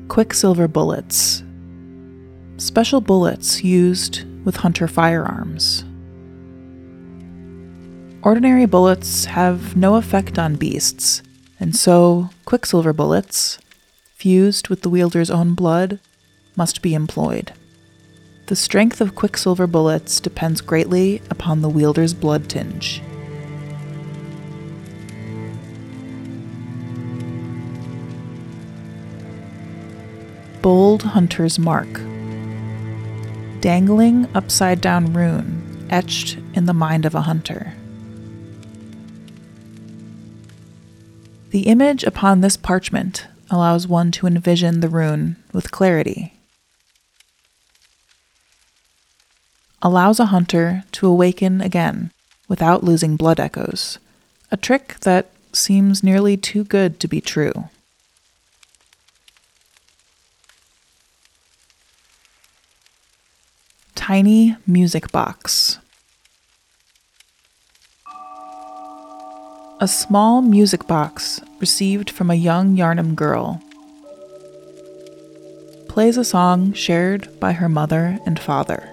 Quicksilver 0.08 0.68
bullets. 0.68 1.44
Special 2.56 3.02
bullets 3.02 3.62
used 3.62 4.24
with 4.46 4.56
hunter 4.56 4.88
firearms. 4.88 5.84
Ordinary 8.24 8.64
bullets 8.64 9.26
have 9.26 9.76
no 9.76 9.96
effect 9.96 10.38
on 10.38 10.56
beasts, 10.56 11.22
and 11.60 11.76
so 11.76 12.30
quicksilver 12.46 12.94
bullets, 12.94 13.58
fused 14.14 14.68
with 14.68 14.80
the 14.80 14.88
wielder's 14.88 15.28
own 15.28 15.52
blood, 15.52 16.00
must 16.56 16.80
be 16.80 16.94
employed. 16.94 17.52
The 18.46 18.56
strength 18.56 19.02
of 19.02 19.14
quicksilver 19.14 19.66
bullets 19.66 20.20
depends 20.20 20.62
greatly 20.62 21.20
upon 21.28 21.60
the 21.60 21.68
wielder's 21.68 22.14
blood 22.14 22.48
tinge. 22.48 23.02
Bold 30.62 31.02
Hunter's 31.02 31.58
Mark 31.58 31.92
Dangling 33.60 34.26
upside 34.34 34.80
down 34.80 35.12
rune 35.12 35.86
etched 35.90 36.38
in 36.54 36.64
the 36.64 36.72
mind 36.72 37.04
of 37.04 37.14
a 37.14 37.20
hunter. 37.20 37.74
The 41.54 41.68
image 41.68 42.02
upon 42.02 42.40
this 42.40 42.56
parchment 42.56 43.28
allows 43.48 43.86
one 43.86 44.10
to 44.10 44.26
envision 44.26 44.80
the 44.80 44.88
rune 44.88 45.36
with 45.52 45.70
clarity. 45.70 46.34
Allows 49.80 50.18
a 50.18 50.34
hunter 50.34 50.82
to 50.90 51.06
awaken 51.06 51.60
again 51.60 52.10
without 52.48 52.82
losing 52.82 53.14
blood 53.14 53.38
echoes, 53.38 54.00
a 54.50 54.56
trick 54.56 54.96
that 55.02 55.30
seems 55.52 56.02
nearly 56.02 56.36
too 56.36 56.64
good 56.64 56.98
to 56.98 57.06
be 57.06 57.20
true. 57.20 57.68
Tiny 63.94 64.56
music 64.66 65.12
box. 65.12 65.78
A 69.84 69.86
small 69.86 70.40
music 70.40 70.86
box 70.86 71.42
received 71.60 72.08
from 72.08 72.30
a 72.30 72.34
young 72.34 72.74
Yharnam 72.74 73.14
girl 73.14 73.62
plays 75.90 76.16
a 76.16 76.24
song 76.24 76.72
shared 76.72 77.28
by 77.38 77.52
her 77.52 77.68
mother 77.68 78.18
and 78.24 78.40
father. 78.40 78.90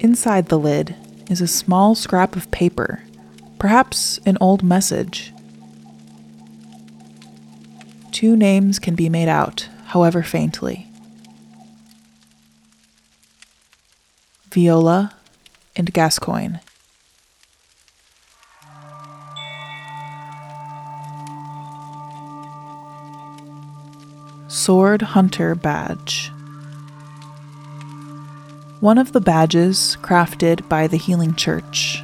Inside 0.00 0.48
the 0.48 0.58
lid 0.58 0.96
is 1.30 1.40
a 1.40 1.46
small 1.46 1.94
scrap 1.94 2.34
of 2.34 2.50
paper, 2.50 3.04
perhaps 3.60 4.18
an 4.26 4.36
old 4.40 4.64
message. 4.64 5.32
Two 8.10 8.34
names 8.34 8.80
can 8.80 8.96
be 8.96 9.08
made 9.08 9.28
out, 9.28 9.68
however 9.84 10.24
faintly 10.24 10.88
Viola 14.50 15.14
and 15.76 15.92
Gascoigne. 15.92 16.56
Sword 24.48 25.02
Hunter 25.02 25.54
Badge. 25.54 26.30
One 28.80 28.98
of 28.98 29.12
the 29.12 29.20
badges 29.20 29.96
crafted 30.02 30.68
by 30.68 30.86
the 30.86 30.96
Healing 30.96 31.34
Church. 31.34 32.02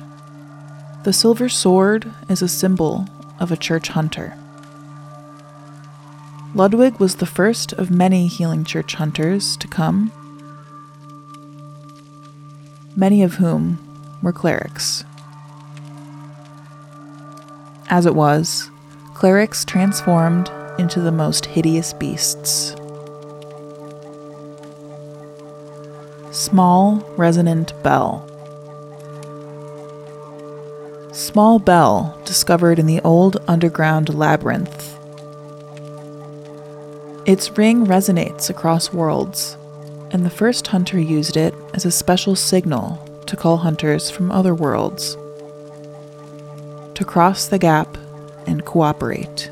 The 1.05 1.13
silver 1.13 1.49
sword 1.49 2.13
is 2.29 2.43
a 2.43 2.49
symbol 2.49 3.07
of 3.39 3.53
a 3.53 3.57
church 3.57 3.89
hunter. 3.89 4.37
Ludwig 6.55 6.99
was 6.99 7.17
the 7.17 7.27
first 7.27 7.73
of 7.75 7.91
many 7.91 8.27
Healing 8.27 8.65
Church 8.65 8.95
hunters 8.95 9.57
to 9.59 9.69
come, 9.69 10.11
many 12.99 13.23
of 13.23 13.35
whom 13.35 13.79
were 14.23 14.33
clerics. 14.33 15.05
As 17.89 18.07
it 18.07 18.15
was, 18.17 18.73
clerics 19.15 19.65
transformed 19.65 20.51
into 20.81 21.01
the 21.01 21.13
most 21.13 21.47
hideous 21.47 21.93
beasts. 21.93 22.75
Small 26.33 26.97
resonant 27.17 27.73
bell. 27.85 28.25
Small 31.13 31.61
bell 31.61 32.21
discovered 32.25 32.81
in 32.81 32.87
the 32.87 33.01
old 33.03 33.37
underground 33.47 34.13
labyrinth. 34.13 34.99
Its 37.27 37.57
ring 37.57 37.87
resonates 37.87 38.51
across 38.51 38.93
worlds, 38.93 39.57
and 40.11 40.25
the 40.25 40.31
first 40.31 40.67
hunter 40.69 40.99
used 40.99 41.37
it 41.37 41.55
as 41.75 41.85
a 41.85 41.91
special 41.91 42.35
signal 42.35 42.97
to 43.27 43.37
call 43.37 43.59
hunters 43.59 44.11
from 44.11 44.31
other 44.31 44.55
worlds 44.55 45.17
to 46.99 47.05
cross 47.05 47.47
the 47.47 47.61
gap 47.61 47.97
and 48.49 48.65
cooperate. 48.65 49.49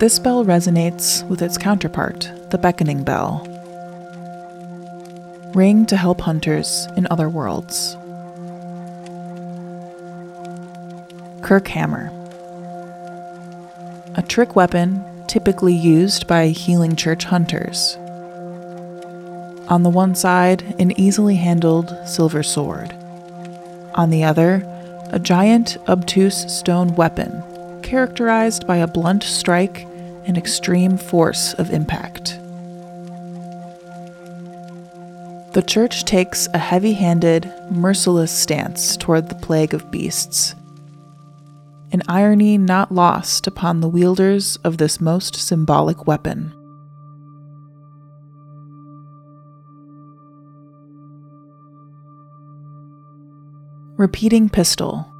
This 0.00 0.18
bell 0.18 0.44
resonates 0.44 1.26
with 1.28 1.40
its 1.40 1.56
counterpart, 1.56 2.28
the 2.50 2.58
beckoning 2.58 3.04
bell. 3.04 3.46
Ring 5.54 5.86
to 5.86 5.96
help 5.96 6.20
hunters 6.20 6.88
in 6.96 7.06
other 7.12 7.28
worlds. 7.28 7.94
Kirkhammer. 11.42 12.10
A 14.18 14.22
trick 14.22 14.56
weapon 14.56 15.04
typically 15.36 15.74
used 15.74 16.26
by 16.26 16.46
healing 16.46 16.96
church 16.96 17.24
hunters. 17.24 17.98
On 19.68 19.82
the 19.82 19.90
one 19.90 20.14
side, 20.14 20.62
an 20.78 20.98
easily 20.98 21.36
handled 21.36 21.94
silver 22.06 22.42
sword. 22.42 22.90
On 23.96 24.08
the 24.08 24.24
other, 24.24 24.64
a 25.12 25.18
giant, 25.18 25.76
obtuse 25.88 26.50
stone 26.50 26.94
weapon 26.94 27.42
characterized 27.82 28.66
by 28.66 28.78
a 28.78 28.86
blunt 28.86 29.22
strike 29.24 29.86
and 30.24 30.38
extreme 30.38 30.96
force 30.96 31.52
of 31.52 31.68
impact. 31.68 32.38
The 35.52 35.64
church 35.66 36.06
takes 36.06 36.48
a 36.54 36.58
heavy 36.58 36.94
handed, 36.94 37.52
merciless 37.70 38.32
stance 38.32 38.96
toward 38.96 39.28
the 39.28 39.34
plague 39.34 39.74
of 39.74 39.90
beasts, 39.90 40.54
an 41.96 42.02
irony 42.08 42.58
not 42.58 42.92
lost 42.92 43.46
upon 43.46 43.80
the 43.80 43.88
wielders 43.88 44.56
of 44.56 44.76
this 44.76 45.00
most 45.00 45.34
symbolic 45.34 46.06
weapon. 46.06 46.52
Repeating 53.96 54.50
pistol 54.50 55.10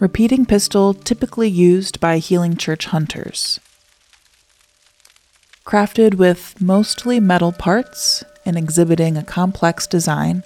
repeating 0.00 0.46
pistol 0.46 0.94
typically 0.94 1.48
used 1.48 2.00
by 2.00 2.16
healing 2.16 2.56
church 2.56 2.86
hunters. 2.86 3.60
Crafted 5.66 6.14
with 6.14 6.58
mostly 6.58 7.20
metal 7.20 7.52
parts 7.52 8.24
and 8.46 8.56
exhibiting 8.56 9.18
a 9.18 9.24
complex 9.24 9.86
design, 9.86 10.42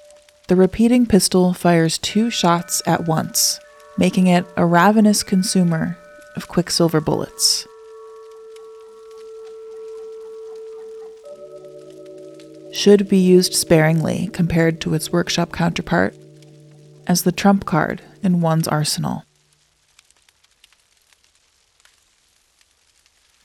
the 0.48 0.56
repeating 0.56 1.06
pistol 1.06 1.52
fires 1.52 1.98
two 1.98 2.30
shots 2.30 2.82
at 2.84 3.06
once, 3.06 3.60
making 3.96 4.26
it 4.26 4.46
a 4.56 4.64
ravenous 4.64 5.22
consumer 5.22 5.98
of 6.36 6.48
quicksilver 6.48 7.00
bullets. 7.00 7.66
Should 12.72 13.08
be 13.08 13.18
used 13.18 13.54
sparingly 13.54 14.30
compared 14.32 14.80
to 14.80 14.94
its 14.94 15.12
workshop 15.12 15.52
counterpart 15.52 16.16
as 17.06 17.22
the 17.22 17.32
trump 17.32 17.66
card 17.66 18.00
in 18.22 18.40
one's 18.40 18.66
arsenal. 18.66 19.24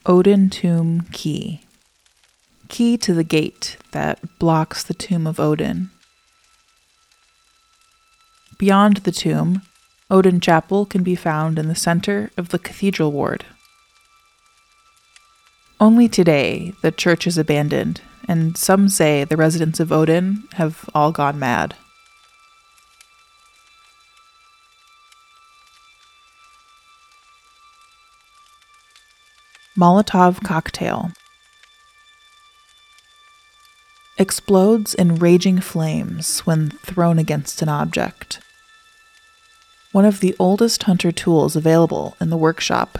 Oedon 0.06 0.48
Tomb 0.50 1.02
Key. 1.12 1.60
Key 2.68 2.96
to 2.96 3.12
the 3.12 3.24
gate 3.24 3.76
that 3.92 4.38
blocks 4.38 4.82
the 4.82 4.94
tomb 4.94 5.26
of 5.26 5.38
Oedon. 5.38 5.90
Beyond 8.58 8.98
the 8.98 9.12
tomb, 9.12 9.62
Oedon 10.10 10.40
Chapel 10.40 10.86
can 10.86 11.02
be 11.02 11.14
found 11.14 11.58
in 11.58 11.68
the 11.68 11.74
center 11.74 12.30
of 12.38 12.48
the 12.48 12.58
cathedral 12.58 13.12
ward. 13.12 13.44
Only 15.78 16.08
today, 16.08 16.72
the 16.80 16.90
church 16.90 17.26
is 17.26 17.36
abandoned, 17.36 18.00
and 18.26 18.56
some 18.56 18.88
say 18.88 19.24
the 19.24 19.36
residents 19.36 19.80
of 19.80 19.92
Oedon 19.92 20.44
have 20.54 20.88
all 20.94 21.12
gone 21.12 21.38
mad. 21.38 21.74
Molotov 29.78 30.42
cocktail. 30.42 31.12
Explodes 34.16 34.94
in 34.94 35.16
raging 35.16 35.60
flames 35.60 36.40
when 36.40 36.70
thrown 36.70 37.18
against 37.18 37.62
an 37.62 37.68
object. 37.68 38.40
One 39.92 40.04
of 40.04 40.20
the 40.20 40.36
oldest 40.38 40.82
hunter 40.84 41.12
tools 41.12 41.56
available 41.56 42.16
in 42.20 42.30
the 42.30 42.36
workshop. 42.36 42.98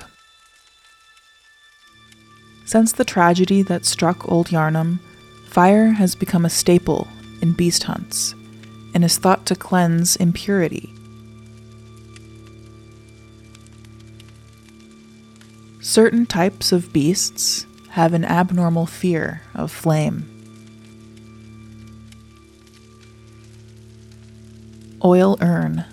Since 2.64 2.92
the 2.92 3.04
tragedy 3.04 3.62
that 3.62 3.84
struck 3.84 4.30
Old 4.30 4.48
Yharnam, 4.48 4.98
fire 5.46 5.92
has 5.92 6.14
become 6.14 6.44
a 6.44 6.50
staple 6.50 7.08
in 7.40 7.52
beast 7.52 7.84
hunts 7.84 8.34
and 8.94 9.04
is 9.04 9.18
thought 9.18 9.46
to 9.46 9.54
cleanse 9.54 10.16
impurity 10.16 10.92
Certain 15.88 16.26
types 16.26 16.70
of 16.70 16.92
beasts 16.92 17.64
have 17.92 18.12
an 18.12 18.22
abnormal 18.22 18.84
fear 18.84 19.40
of 19.54 19.72
flame. 19.72 20.28
Oil 25.02 25.38
urn. 25.40 25.86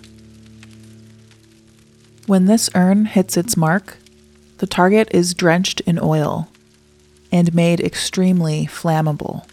When 2.26 2.46
this 2.46 2.68
urn 2.74 3.04
hits 3.04 3.36
its 3.36 3.56
mark, 3.56 3.98
the 4.58 4.66
target 4.66 5.08
is 5.12 5.32
drenched 5.32 5.80
in 5.82 5.98
oil 6.02 6.48
and 7.30 7.54
made 7.54 7.80
extremely 7.80 8.66
flammable. 8.66 9.46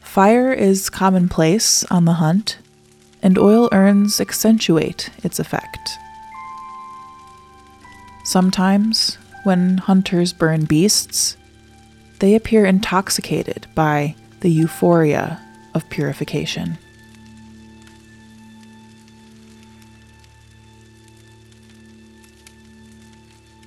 Fire 0.00 0.52
is 0.52 0.88
commonplace 0.88 1.84
on 1.90 2.06
the 2.06 2.14
hunt, 2.14 2.58
and 3.22 3.36
oil 3.36 3.68
urns 3.72 4.20
accentuate 4.20 5.10
its 5.22 5.38
effect. 5.38 5.98
Sometimes, 8.24 9.18
when 9.42 9.76
hunters 9.78 10.32
burn 10.32 10.64
beasts, 10.64 11.36
they 12.20 12.34
appear 12.34 12.64
intoxicated 12.64 13.66
by 13.74 14.14
the 14.40 14.50
euphoria 14.50 15.42
of 15.74 15.90
purification. 15.90 16.78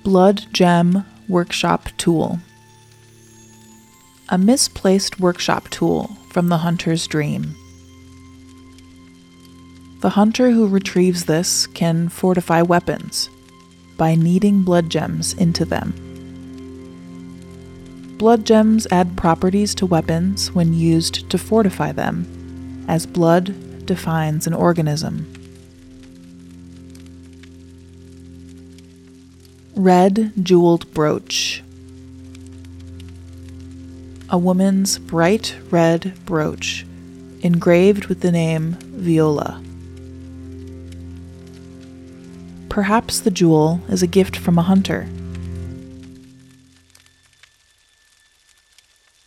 Blood 0.04 0.46
Gem 0.52 1.04
Workshop 1.28 1.88
Tool. 1.98 2.38
A 4.28 4.38
misplaced 4.38 5.18
workshop 5.18 5.68
tool 5.70 6.16
from 6.30 6.48
the 6.48 6.58
hunter's 6.58 7.06
dream. 7.06 7.56
The 10.00 10.10
hunter 10.10 10.52
who 10.52 10.68
retrieves 10.68 11.24
this 11.24 11.66
can 11.66 12.08
fortify 12.08 12.62
weapons 12.62 13.28
by 13.96 14.14
kneading 14.14 14.62
blood 14.62 14.88
gems 14.88 15.32
into 15.34 15.64
them. 15.64 15.92
Blood 18.18 18.46
gems 18.46 18.86
add 18.92 19.16
properties 19.16 19.74
to 19.74 19.86
weapons 19.86 20.52
when 20.52 20.72
used 20.74 21.28
to 21.28 21.38
fortify 21.38 21.90
them, 21.90 22.84
as 22.88 23.04
blood 23.04 23.84
defines 23.84 24.46
an 24.46 24.54
organism. 24.54 25.32
Red 29.78 30.32
Jeweled 30.42 30.92
Brooch 30.92 31.62
A 34.28 34.36
woman's 34.36 34.98
bright 34.98 35.54
red 35.70 36.18
brooch, 36.24 36.84
engraved 37.42 38.06
with 38.06 38.20
the 38.20 38.32
name 38.32 38.72
Viola. 38.80 39.62
Perhaps 42.68 43.20
the 43.20 43.30
jewel 43.30 43.80
is 43.88 44.02
a 44.02 44.08
gift 44.08 44.36
from 44.36 44.58
a 44.58 44.62
hunter. 44.62 45.08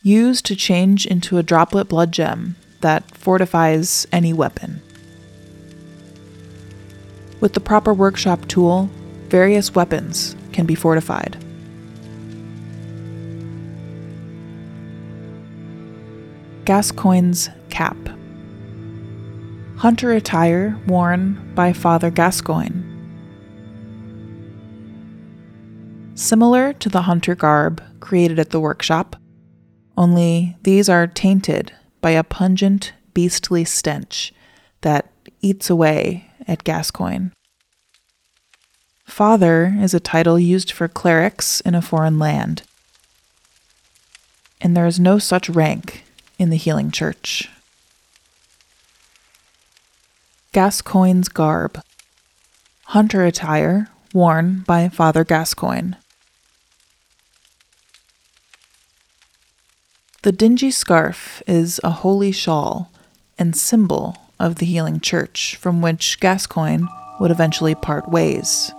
Used 0.02 0.44
to 0.44 0.54
change 0.54 1.06
into 1.06 1.38
a 1.38 1.42
droplet 1.42 1.88
blood 1.88 2.12
gem 2.12 2.56
that 2.82 3.16
fortifies 3.16 4.06
any 4.12 4.34
weapon. 4.34 4.82
With 7.40 7.54
the 7.54 7.60
proper 7.60 7.94
workshop 7.94 8.48
tool, 8.48 8.90
various 9.30 9.74
weapons 9.74 10.36
can 10.52 10.66
be 10.66 10.74
fortified. 10.74 11.42
Gascoigne's 16.64 17.50
Cap 17.70 17.96
Hunter 19.78 20.12
attire 20.12 20.78
worn 20.86 21.52
by 21.56 21.72
Father 21.72 22.08
Gascoigne. 22.08 22.84
Similar 26.14 26.72
to 26.74 26.88
the 26.88 27.02
hunter 27.02 27.34
garb 27.34 27.82
created 27.98 28.38
at 28.38 28.50
the 28.50 28.60
workshop, 28.60 29.16
only 29.96 30.56
these 30.62 30.88
are 30.88 31.08
tainted 31.08 31.72
by 32.00 32.10
a 32.10 32.22
pungent, 32.22 32.92
beastly 33.12 33.64
stench 33.64 34.32
that 34.82 35.10
eats 35.40 35.68
away 35.68 36.30
at 36.46 36.62
Gascoigne. 36.62 37.30
Father 39.04 39.76
is 39.80 39.94
a 39.94 40.00
title 40.00 40.38
used 40.38 40.72
for 40.72 40.88
clerics 40.88 41.60
in 41.60 41.74
a 41.74 41.82
foreign 41.82 42.18
land, 42.18 42.62
and 44.60 44.76
there 44.76 44.86
is 44.86 44.98
no 44.98 45.18
such 45.18 45.48
rank 45.48 46.04
in 46.38 46.50
the 46.50 46.56
healing 46.56 46.90
church. 46.90 47.50
Gascoigne's 50.52 51.28
garb, 51.28 51.80
hunter 52.86 53.24
attire 53.24 53.88
worn 54.12 54.64
by 54.66 54.88
Father 54.88 55.24
Gascoigne. 55.24 55.94
The 60.22 60.32
dingy 60.32 60.70
scarf 60.70 61.42
is 61.46 61.80
a 61.82 61.90
holy 61.90 62.32
shawl 62.32 62.90
and 63.38 63.56
symbol 63.56 64.16
of 64.38 64.56
the 64.56 64.66
healing 64.66 65.00
church 65.00 65.56
from 65.56 65.82
which 65.82 66.20
Gascoigne 66.20 66.86
would 67.18 67.30
eventually 67.30 67.74
part 67.74 68.08
ways. 68.08 68.72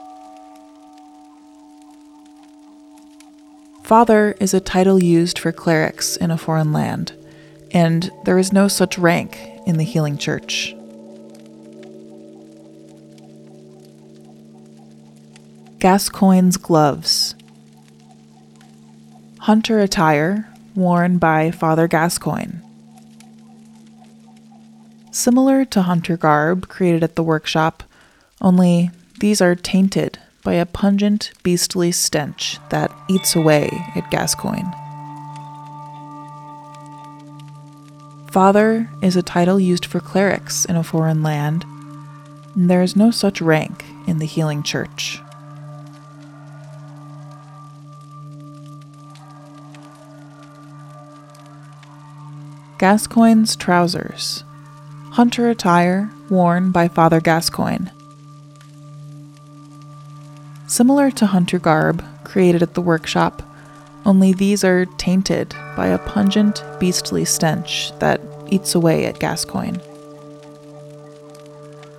Father 3.83 4.33
is 4.39 4.53
a 4.53 4.61
title 4.61 5.03
used 5.03 5.37
for 5.37 5.51
clerics 5.51 6.15
in 6.15 6.31
a 6.31 6.37
foreign 6.37 6.71
land, 6.71 7.11
and 7.71 8.09
there 8.23 8.39
is 8.39 8.53
no 8.53 8.69
such 8.69 8.97
rank 8.97 9.37
in 9.67 9.77
the 9.77 9.83
healing 9.83 10.17
church. 10.17 10.73
Gascoigne's 15.79 16.55
gloves. 16.55 17.35
Hunter 19.39 19.79
attire 19.79 20.47
worn 20.75 21.17
by 21.17 21.51
Father 21.51 21.89
Gascoigne. 21.89 22.61
Similar 25.11 25.65
to 25.65 25.81
hunter 25.81 26.15
garb 26.15 26.69
created 26.69 27.03
at 27.03 27.15
the 27.15 27.23
workshop, 27.23 27.83
only 28.39 28.91
these 29.19 29.41
are 29.41 29.55
tainted 29.55 30.19
by 30.43 30.53
a 30.53 30.65
pungent, 30.65 31.31
beastly 31.41 31.91
stench 31.91 32.59
that 32.69 32.91
eats 33.07 33.35
away 33.35 33.69
at 33.95 34.09
Gascoigne. 34.11 34.71
Father 38.29 38.89
is 39.01 39.15
a 39.15 39.21
title 39.21 39.59
used 39.59 39.85
for 39.85 39.99
clerics 39.99 40.65
in 40.65 40.75
a 40.75 40.83
foreign 40.83 41.23
land, 41.23 41.63
and 42.55 42.69
there 42.69 42.81
is 42.81 42.95
no 42.95 43.11
such 43.11 43.41
rank 43.41 43.85
in 44.07 44.19
the 44.19 44.25
healing 44.25 44.63
church. 44.63 45.19
Gascoigne's 52.79 53.55
trousers, 53.55 54.43
hunter 55.11 55.49
attire 55.49 56.11
worn 56.29 56.71
by 56.71 56.87
Father 56.87 57.21
Gascoigne. 57.21 57.89
Similar 60.73 61.11
to 61.11 61.27
hunter 61.27 61.59
garb 61.59 62.03
created 62.23 62.63
at 62.63 62.73
the 62.73 62.81
workshop, 62.81 63.43
only 64.07 64.33
these 64.33 64.63
are 64.63 64.87
tainted 64.97 65.53
by 65.77 65.85
a 65.85 65.99
pungent, 65.99 66.63
beastly 66.79 67.25
stench 67.25 67.91
that 67.99 68.19
eats 68.49 68.73
away 68.73 69.05
at 69.05 69.19
Gascoigne. 69.19 69.77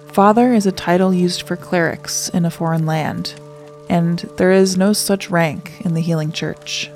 Father 0.09 0.53
is 0.53 0.67
a 0.67 0.73
title 0.73 1.15
used 1.15 1.43
for 1.43 1.55
clerics 1.55 2.29
in 2.31 2.45
a 2.45 2.51
foreign 2.51 2.85
land, 2.85 3.35
and 3.89 4.29
there 4.39 4.51
is 4.51 4.77
no 4.77 4.93
such 4.93 5.31
rank 5.31 5.81
in 5.85 5.95
the 5.95 6.01
healing 6.01 6.33
church. 6.33 6.91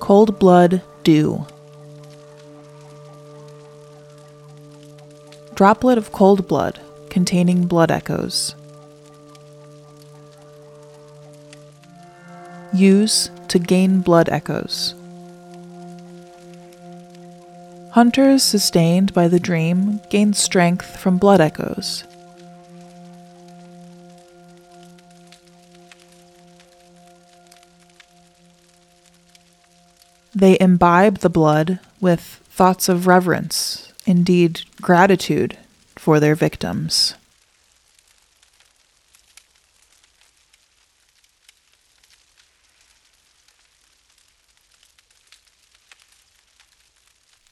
Cold 0.00 0.40
Blood 0.40 0.82
Dew. 1.04 1.46
Droplet 5.60 5.98
of 5.98 6.10
cold 6.10 6.48
blood 6.48 6.80
containing 7.10 7.66
blood 7.66 7.90
echoes. 7.90 8.54
Use 12.72 13.30
to 13.48 13.58
gain 13.58 14.00
blood 14.00 14.30
echoes. 14.30 14.94
Hunters 17.90 18.42
sustained 18.42 19.12
by 19.12 19.28
the 19.28 19.38
dream 19.38 20.00
gain 20.08 20.32
strength 20.32 20.98
from 20.98 21.18
blood 21.18 21.42
echoes. 21.42 22.04
They 30.34 30.56
imbibe 30.58 31.18
the 31.18 31.28
blood 31.28 31.80
with 32.00 32.22
thoughts 32.48 32.88
of 32.88 33.06
reverence, 33.06 33.89
indeed 34.10 34.62
gratitude, 34.82 35.56
for 35.94 36.18
their 36.18 36.34
victims. 36.34 37.14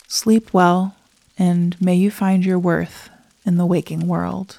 Sleep 0.09 0.53
well, 0.53 0.97
and 1.39 1.81
may 1.81 1.95
you 1.95 2.11
find 2.11 2.45
your 2.45 2.59
worth 2.59 3.09
in 3.47 3.57
the 3.57 3.65
waking 3.65 4.09
world. 4.09 4.59